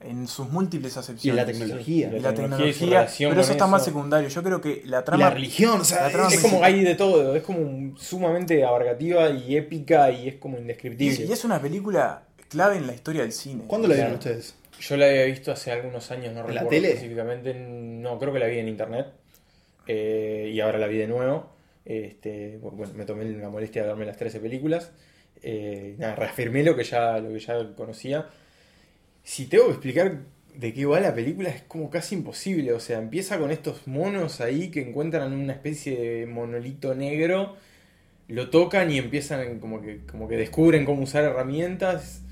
[0.01, 1.45] En sus múltiples Y acepciones.
[1.47, 2.07] la tecnología.
[2.09, 3.30] Y La la tecnología y su tecnología.
[3.30, 4.30] Pero eso está más secundario.
[4.30, 5.30] Yo creo que la La trama.
[5.32, 9.30] religión, o sea, la trama es- Es como hay de todo, es como sumamente abarcativa
[9.32, 11.24] y épica y es como indescriptible.
[11.24, 13.63] es, y es una película clave en la historia del cine.
[13.66, 14.53] ¿Cuándo la vieron ustedes?
[14.80, 16.89] Yo la había visto hace algunos años, no ¿En la recuerdo tele?
[16.89, 17.53] específicamente.
[17.55, 19.07] No, creo que la vi en internet.
[19.88, 21.53] Eh, y ahora la vi de nuevo.
[21.86, 24.91] Este, bueno, me tomé la molestia de verme las 13 películas.
[25.41, 28.29] Eh, nada, reafirmé lo que ya, lo que ya conocía.
[29.23, 30.21] Si tengo que explicar
[30.55, 32.73] de qué va la película, es como casi imposible.
[32.73, 37.55] O sea, empieza con estos monos ahí que encuentran una especie de monolito negro.
[38.27, 42.24] Lo tocan y empiezan como que, como que descubren cómo usar herramientas.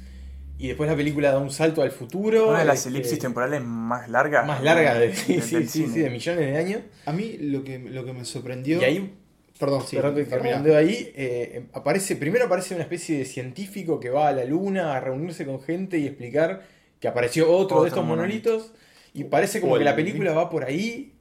[0.59, 2.49] Y después la película da un salto al futuro.
[2.49, 4.45] Una de las este, elipsis temporales más largas.
[4.47, 5.93] más larga de, del- sí, del sí, sí, cine.
[5.93, 6.81] sí, de millones de años.
[7.05, 8.79] A mí lo que, lo que me sorprendió.
[8.81, 9.13] Y ahí,
[9.59, 10.49] Perdón, sí, perdón que termina.
[10.51, 14.95] redondeo ahí, eh, aparece, primero aparece una especie de científico que va a la luna
[14.95, 16.63] a reunirse con gente y explicar
[16.99, 18.49] que apareció otro, Otro de estos monolito.
[18.51, 18.79] monolitos.
[19.13, 21.13] Y parece como que la el- película va por ahí.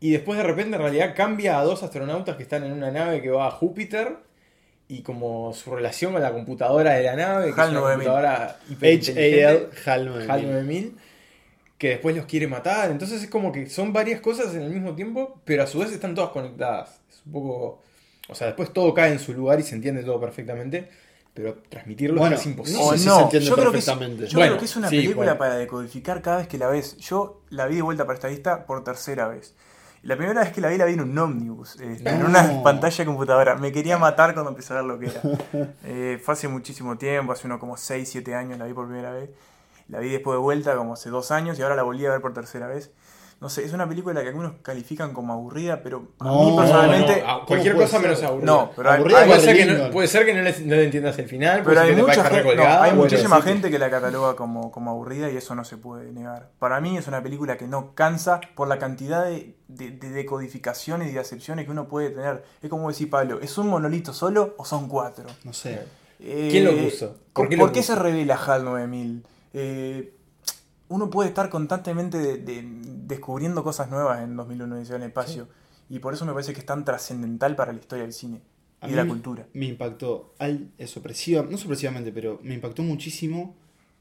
[0.00, 3.20] Y después de repente en realidad cambia a dos astronautas que están en una nave
[3.22, 4.16] que va a Júpiter.
[4.98, 8.06] Y como su relación con la computadora de la nave, que HAL es una 9000.
[8.06, 8.56] computadora.
[8.80, 10.30] HAL HAL 9000.
[10.30, 10.96] HAL 9000,
[11.78, 12.90] que después los quiere matar.
[12.90, 15.90] Entonces es como que son varias cosas en el mismo tiempo, pero a su vez
[15.92, 17.00] están todas conectadas.
[17.10, 17.82] Es un poco.
[18.28, 20.88] O sea, después todo cae en su lugar y se entiende todo perfectamente,
[21.34, 22.80] pero transmitirlo Bueno, es imposible.
[22.82, 24.26] no no, se entiende yo creo que es, perfectamente.
[24.28, 25.38] yo Bueno, creo que es una sí, película bueno.
[25.38, 26.96] para decodificar cada vez que la ves.
[26.98, 29.54] Yo la vi de vuelta para esta lista por tercera vez.
[30.04, 32.94] La primera vez que la vi, la vi en un ómnibus, este, en una pantalla
[32.94, 33.54] de computadora.
[33.56, 35.22] Me quería matar cuando empecé a ver lo que era.
[35.84, 39.12] Eh, fue hace muchísimo tiempo, hace uno como 6, 7 años la vi por primera
[39.12, 39.30] vez.
[39.88, 42.20] La vi después de vuelta como hace dos años y ahora la volví a ver
[42.20, 42.90] por tercera vez.
[43.44, 47.20] No sé, es una película que algunos califican como aburrida, pero a No, mí personalmente...
[47.20, 48.00] No, no, a- cualquier cosa ser?
[48.00, 48.46] menos aburrida.
[48.46, 50.84] No, pero hay- Aburrida hay- puede, ser que puede ser que no le, no le
[50.84, 53.42] entiendas el final, Pero hay, mucha gente, no, recolgada, hay bueno, muchísima sí.
[53.42, 56.52] gente que la cataloga como, como aburrida y eso no se puede negar.
[56.58, 61.10] Para mí es una película que no cansa por la cantidad de, de, de decodificaciones
[61.10, 62.44] y de acepciones que uno puede tener.
[62.62, 65.26] Es como decir Pablo, ¿es un monolito solo o son cuatro?
[65.44, 65.82] No sé.
[66.18, 67.08] Eh, ¿Quién lo puso?
[67.08, 67.82] ¿Por ¿Por qué, qué lo puso?
[67.82, 69.26] se revela HAL 9000?
[69.52, 70.12] Eh,
[70.88, 72.64] uno puede estar constantemente de- de-
[73.06, 75.48] descubriendo cosas nuevas en 2001 Odisea en el espacio.
[75.90, 78.40] Y por eso me parece que es tan trascendental para la historia del cine
[78.80, 79.46] A y de la cultura.
[79.52, 83.54] Me impactó, al, eh, sorpresiva, no sorpresivamente, pero me impactó muchísimo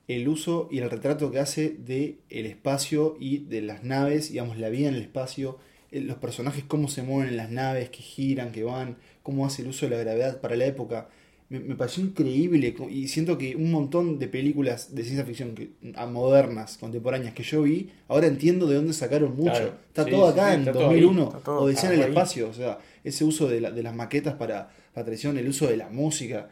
[0.07, 4.57] el uso y el retrato que hace de el espacio y de las naves, digamos,
[4.57, 5.57] la vida en el espacio,
[5.91, 9.61] eh, los personajes, cómo se mueven en las naves, que giran, que van, cómo hace
[9.61, 11.07] el uso de la gravedad para la época.
[11.49, 15.71] Me, me pareció increíble y siento que un montón de películas de ciencia ficción que,
[15.95, 19.51] a modernas, contemporáneas que yo vi, ahora entiendo de dónde sacaron mucho.
[19.51, 19.73] Claro.
[19.89, 21.01] Está Sí, todo acá sí, en está todo ahí.
[21.01, 22.09] 2001, Está todo Odisea en el ahí.
[22.09, 25.67] espacio, o sea, ese uso de, la- de las maquetas para, para tradición, el uso
[25.67, 26.49] de la música.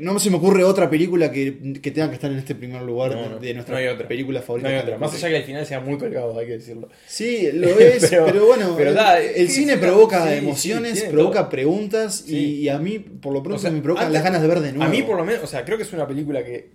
[0.00, 3.12] No se me ocurre otra película que, que tenga que estar en este primer lugar
[3.14, 4.08] No, de, no, de nuestra no hay otra.
[4.08, 4.68] película No favorita.
[4.70, 4.98] hay otra.
[4.98, 6.88] Más allá que al final sea muy colgado, hay que decirlo.
[7.06, 11.06] Sí, lo es, pero, Pero- bueno, pero el, da, el cine provoca sí, emociones, sí,
[11.10, 11.50] provoca todo.
[11.50, 12.36] preguntas y, Sí.
[12.62, 14.60] y a mí, por lo pronto, O sea, me provoca antes- las ganas de ver
[14.60, 14.84] de nuevo.
[14.84, 16.70] A mí, por lo menos, o sea, creo que es una película que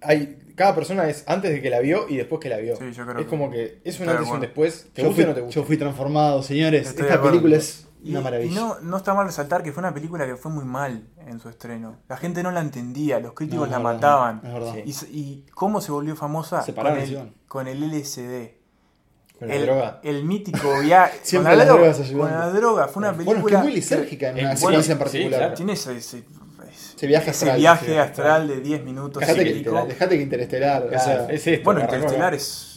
[0.00, 0.36] hay.
[0.54, 2.76] Cada persona es antes de que la vio y después que la vio.
[2.76, 4.86] Sí, yo creo es que- como que es un antes y un después.
[4.92, 5.54] ¿Te fui, o no te gusta?
[5.60, 6.88] yo fui transformado, señores.
[6.88, 8.54] Estoy Esta película es Y, una y maravilla.
[8.60, 11.48] no, no está mal resaltar que fue una película que fue muy mal en su
[11.48, 11.96] estreno.
[12.08, 14.40] La gente no la entendía, los críticos No, la verdad, mataban.
[14.44, 14.74] es verdad.
[14.84, 15.08] Sí.
[15.10, 18.56] Y, y cómo se volvió famosa con el, con el LSD.
[19.38, 20.00] Con la el, droga.
[20.02, 21.18] el mítico viaje.
[21.18, 22.28] con Siempre la las droga, drogas ayudando.
[22.28, 22.88] Con la droga.
[22.88, 23.38] Fue una Bueno, película.
[23.38, 25.38] es que es muy lisérgica en una bueno, secuencia en sí, particular.
[25.40, 25.54] claro.
[25.54, 26.24] Tiene ese, ese,
[26.96, 27.58] Ese viaje ese astral.
[27.58, 27.96] viaje sí.
[27.98, 29.20] astral de 10 minutos.
[29.20, 30.82] Dejate y que, dejate que Interestelar.
[30.84, 32.67] o Claro, sea, es esto, Bueno, Interestelar es.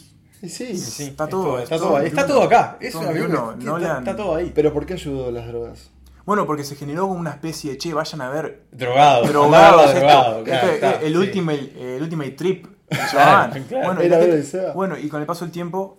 [0.48, 0.78] Sí, sí.
[0.78, 2.06] Sí, Está es todo, está es todo ahí.
[2.06, 2.76] Está todo acá.
[2.80, 3.98] Es Todo una película Nolan.
[3.98, 4.52] está, todo ahí.
[4.54, 5.90] Pero ¿por qué ayudó las drogas?
[6.24, 8.62] Bueno, porque se generó como una especie de che, vayan a ver.
[8.70, 9.26] Drogado.
[9.26, 11.18] Drogados, andaba esto, drogado, claro, este, está, el, sí.
[11.18, 12.66] ultimate, el Ultimate Trip.
[13.10, 13.54] claro.
[13.70, 15.98] Bueno, Era gente- bueno, y con el paso del tiempo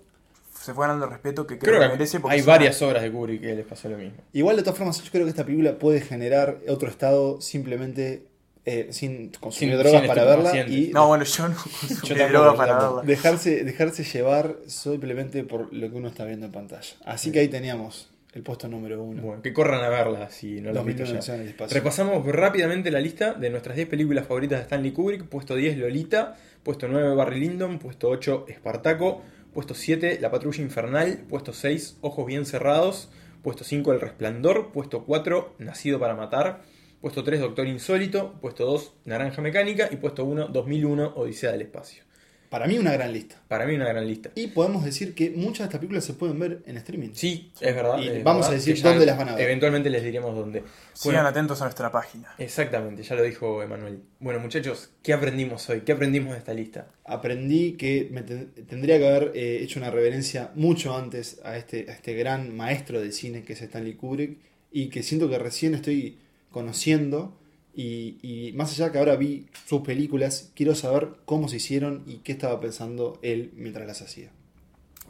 [0.58, 2.20] se fue ganando el respeto que creo, Creo que que merece.
[2.22, 4.18] porque hay una- varias obras de Kubrick que les pasó lo mismo.
[4.32, 8.28] Igual, de todas formas, yo creo que esta película puede generar otro estado simplemente
[8.66, 12.28] eh, sin consumir Sin- drogas sin para verla y No, bueno, yo no consumí tampoco,
[12.30, 13.02] droga yo para verla.
[13.04, 16.96] dejarse, dejarse llevar simplemente por lo que uno está viendo en pantalla.
[17.06, 19.22] Así que ahí teníamos El puesto número uno.
[19.22, 21.20] Bueno, que corran a verla si no la han 2001 visto ya.
[21.20, 21.76] Odisea en el espacio.
[21.76, 25.26] Repasamos rápidamente la lista de nuestras 10 películas favoritas de Stanley Kubrick.
[25.26, 26.36] Puesto 10, Lolita.
[26.64, 27.78] Puesto 9, Barry Lyndon.
[27.80, 29.22] Puesto 8, Espartaco.
[29.54, 31.20] Puesto 7, La Patrulla Infernal.
[31.30, 33.12] Puesto 6, Ojos Bien Cerrados.
[33.44, 34.72] Puesto 5, El Resplandor.
[34.72, 36.62] Puesto 4, Nacido para Matar.
[37.04, 38.40] Puesto 3, Doctor Insólito.
[38.40, 39.90] Puesto 2, Naranja Mecánica.
[39.92, 42.02] Y puesto 1, 2001, Odisea del Espacio.
[42.50, 43.42] Para mí una gran lista.
[43.50, 44.30] Para mí una gran lista.
[44.36, 47.10] Y podemos decir que muchas de estas películas se pueden ver en streaming.
[47.14, 47.98] Sí, es verdad.
[48.00, 49.44] Y es vamos verdad, a decir dónde las van a ver.
[49.44, 50.60] Eventualmente les diremos dónde.
[50.94, 52.30] Sigan Bueno, atentos a nuestra página.
[52.38, 54.00] exactamente, ya lo dijo Emanuel.
[54.20, 55.82] Bueno, muchachos, ¿qué aprendimos hoy?
[55.82, 56.88] ¿Qué aprendimos de esta lista?
[57.04, 61.88] Aprendí que me ten- tendría que haber eh, hecho una reverencia mucho antes a este,
[61.90, 64.38] a este gran maestro del cine que es Stanley Kubrick
[64.72, 66.20] y que siento que recién estoy
[66.54, 67.38] conociendo
[67.76, 72.18] y, y más allá que ahora vi sus películas, quiero saber cómo se hicieron y
[72.20, 74.32] qué estaba pensando él mientras las hacía.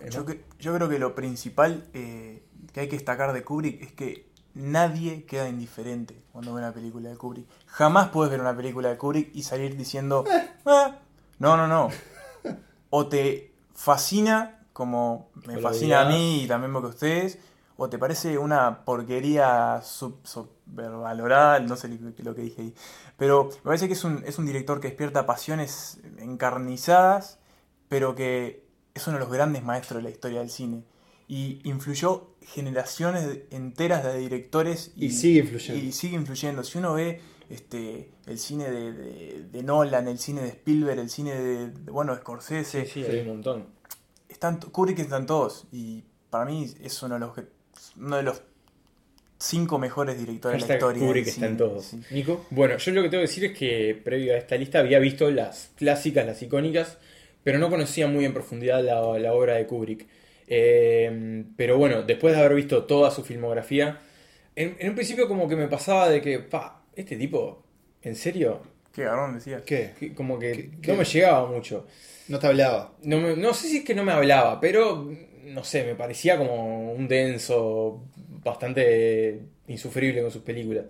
[0.09, 2.41] Yo, cre- yo creo que lo principal eh,
[2.73, 4.25] que hay que destacar de Kubrick es que
[4.55, 7.45] nadie queda indiferente cuando ve una película de Kubrick.
[7.67, 10.23] Jamás puedes ver una película de Kubrick y salir diciendo,
[10.65, 10.97] "Ah".
[11.39, 11.89] no, no, no.
[12.89, 17.39] O te fascina, como me fascina a mí y también porque a ustedes,
[17.77, 20.17] o te parece una porquería sub-
[20.65, 21.87] supervalorada, no sé
[22.23, 22.75] lo que- dije ahí.
[23.17, 27.39] Pero me parece que es un, es un director que despierta pasiones encarnizadas,
[27.89, 30.83] pero que es uno de los grandes maestros de la historia del cine.
[31.27, 35.83] Y influyó generaciones enteras de directores Y sigue influyendo.
[35.83, 36.63] y sigue influyendo.
[36.63, 41.09] Si uno ve este, el cine de, de- de Nolan, el cine de Spielberg, el
[41.09, 43.67] cine de, de, bueno, Scorsese, Sí, hay un montón.
[44.27, 45.65] están, Kubrick están todos.
[45.71, 47.47] Y para mí es uno de los, que-
[47.97, 48.41] uno de los
[49.43, 50.99] cinco mejores directores de la historia.
[51.01, 51.85] Kubrick está en todos.
[51.85, 51.99] Sí.
[52.11, 54.99] Nico, Bueno, yo lo que tengo que decir es que previo a esta lista había
[54.99, 56.97] visto las clásicas, las icónicas,
[57.43, 60.07] pero no conocía muy en profundidad la, la obra de Kubrick.
[60.47, 64.01] Eh, pero bueno, después de haber visto toda su filmografía,
[64.55, 67.63] en, en un principio como que me pasaba de que, pa, este tipo,
[68.01, 68.61] ¿en serio?
[68.93, 69.63] ¿Qué garrón decías?
[69.63, 69.91] ¿qué?
[69.99, 70.93] Que- Como que ¿Qué- no qué?
[70.93, 71.87] me llegaba mucho.
[72.27, 72.93] No te hablaba.
[73.03, 75.09] No, me- no sé si es que no me hablaba, pero
[75.45, 78.03] no sé, me parecía como un denso,
[78.43, 80.85] bastante insufrible con sus películas.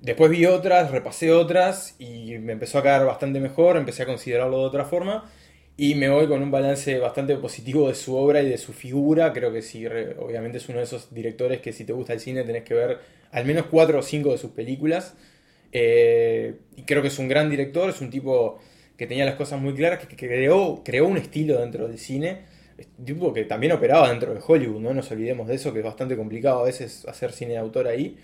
[0.00, 4.58] Después vi otras, repasé otras y me empezó a caer bastante mejor, empecé a considerarlo
[4.58, 5.30] de otra forma
[5.76, 9.32] y me voy con un balance bastante positivo de su obra y de su figura.
[9.32, 12.44] Creo que sí, obviamente es uno de esos directores que si te gusta el cine
[12.44, 13.00] tenés que ver
[13.32, 15.14] al menos cuatro o cinco de sus películas.
[15.72, 18.60] Eh, y creo que es un gran director, es un tipo
[18.96, 22.42] que tenía las cosas muy claras, que, creó, creó un estilo dentro del cine,
[23.04, 26.16] tipo que también operaba dentro de Hollywood, no nos olvidemos de eso, que es bastante
[26.16, 28.16] complicado a veces hacer cine de autor ahí.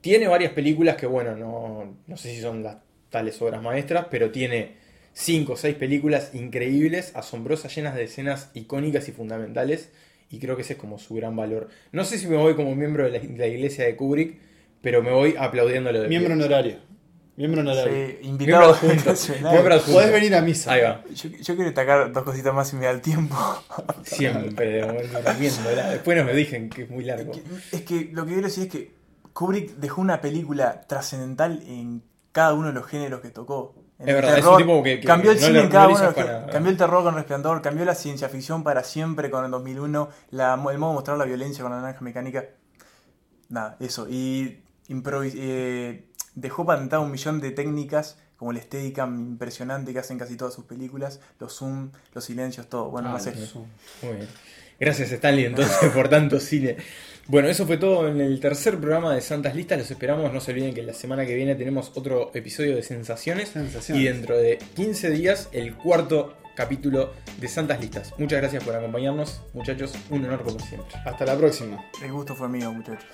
[0.00, 2.78] Tiene varias películas que, bueno, no, no sé si son las
[3.10, 4.76] tales obras maestras, pero tiene
[5.12, 9.90] cinco o seis películas increíbles, asombrosas, llenas de escenas icónicas y fundamentales,
[10.30, 11.68] y creo que ese es como su gran valor.
[11.92, 14.38] No sé si me voy como miembro de la, de la iglesia de Kubrick,
[14.80, 16.76] pero me voy aplaudiéndolo de Miembro honorario.
[17.38, 17.92] Miembro honorario.
[17.92, 18.76] Sí, invitado.
[19.92, 20.72] Podés venir a misa.
[20.72, 21.04] Ahí va.
[21.14, 23.36] Yo, yo quiero destacar dos cositas más si me da el tiempo.
[24.02, 24.82] Siempre
[25.38, 25.90] viéndola.
[25.90, 27.32] Después nos me dicen que es muy largo.
[27.72, 28.94] Es que lo que quiero decir es que
[29.32, 33.74] Kubrick dejó una película trascendental en cada uno de los géneros que tocó.
[34.00, 35.90] En Es verdad, es un tipo que- que cambió el no cine en cada no
[35.90, 35.98] uno.
[36.00, 38.82] de hizo los para- que- Cambió el terror con Resplandor, cambió la ciencia ficción para
[38.84, 42.44] siempre con el 2001, la, el modo de mostrar la violencia con la naranja mecánica.
[43.48, 44.06] Nada, eso.
[44.08, 44.58] Y
[44.88, 46.04] improvis- eh,
[46.34, 50.64] dejó patentado un millón de técnicas como el Steadicam impresionante que hacen casi todas sus
[50.64, 52.88] películas, los zoom, los silencios, todo.
[52.90, 53.32] Bueno, Ah, no sé.
[54.02, 54.28] Muy bien.
[54.80, 56.76] Gracias Stanley entonces por tanto cine.
[57.26, 59.76] Bueno, eso fue todo en el tercer programa de Santas Listas.
[59.78, 60.32] Los esperamos.
[60.32, 63.48] No se olviden que la semana que viene tenemos otro episodio de Sensaciones.
[63.50, 64.02] Sensaciones.
[64.02, 68.14] Y dentro de 15 días el cuarto capítulo de Santas Listas.
[68.18, 69.92] Muchas gracias por acompañarnos, muchachos.
[70.10, 70.96] Un honor como siempre.
[71.04, 71.84] Hasta la próxima.
[72.02, 73.04] El gusto fue mío, muchachos.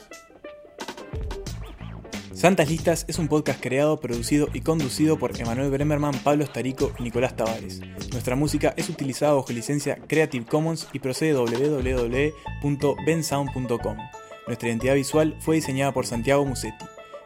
[2.44, 7.04] Santas Listas es un podcast creado, producido y conducido por Emanuel Bremerman, Pablo Starico y
[7.04, 7.80] Nicolás Tavares.
[8.12, 13.96] Nuestra música es utilizada bajo licencia Creative Commons y procede de www.bensound.com.
[14.46, 16.84] Nuestra identidad visual fue diseñada por Santiago Musetti.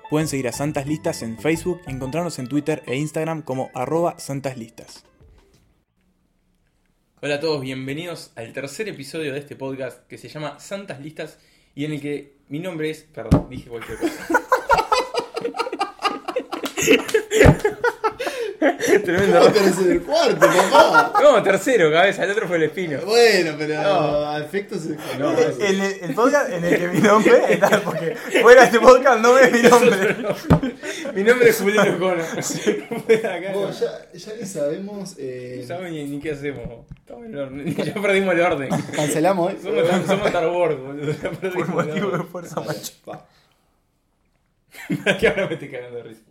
[0.08, 4.20] Pueden seguir a Santas Listas en Facebook y encontrarnos en Twitter e Instagram como arroba
[4.20, 5.04] santaslistas.
[7.20, 11.40] Hola a todos, bienvenidos al tercer episodio de este podcast que se llama Santas Listas
[11.74, 13.02] y en el que mi nombre es...
[13.02, 14.44] Perdón, dije cualquier cosa.
[19.04, 19.38] Tremendo.
[19.40, 21.12] ¿Cómo tenés en el cuarto, papá?
[21.22, 22.24] No, tercero, cabeza.
[22.24, 22.98] El otro fue el espino.
[23.04, 24.28] Bueno, pero No.
[24.30, 28.62] a efectos se No, El, el podcast en el que mi nombre está, porque fuera
[28.62, 30.16] de este podcast no es mi nombre.
[31.14, 32.24] Mi nombre es Julián Ocona.
[32.24, 33.60] Acá no.
[33.60, 35.14] Bueno, ya, ya que sabemos.
[35.18, 36.86] Eh, No saben ni, ni qué hacemos.
[36.98, 37.76] Estamos en el orden.
[37.84, 38.68] Ya perdimos el orden.
[38.94, 39.58] cancelamos hoy.
[39.62, 41.12] Somos, tan- somos Star Wars, boludo.
[41.12, 42.28] Ya perdimos Por el motivo de orden.
[42.28, 42.92] fuerza macho.
[43.08, 43.26] Va.
[45.18, 46.22] que ahora me estoy cagando de risa.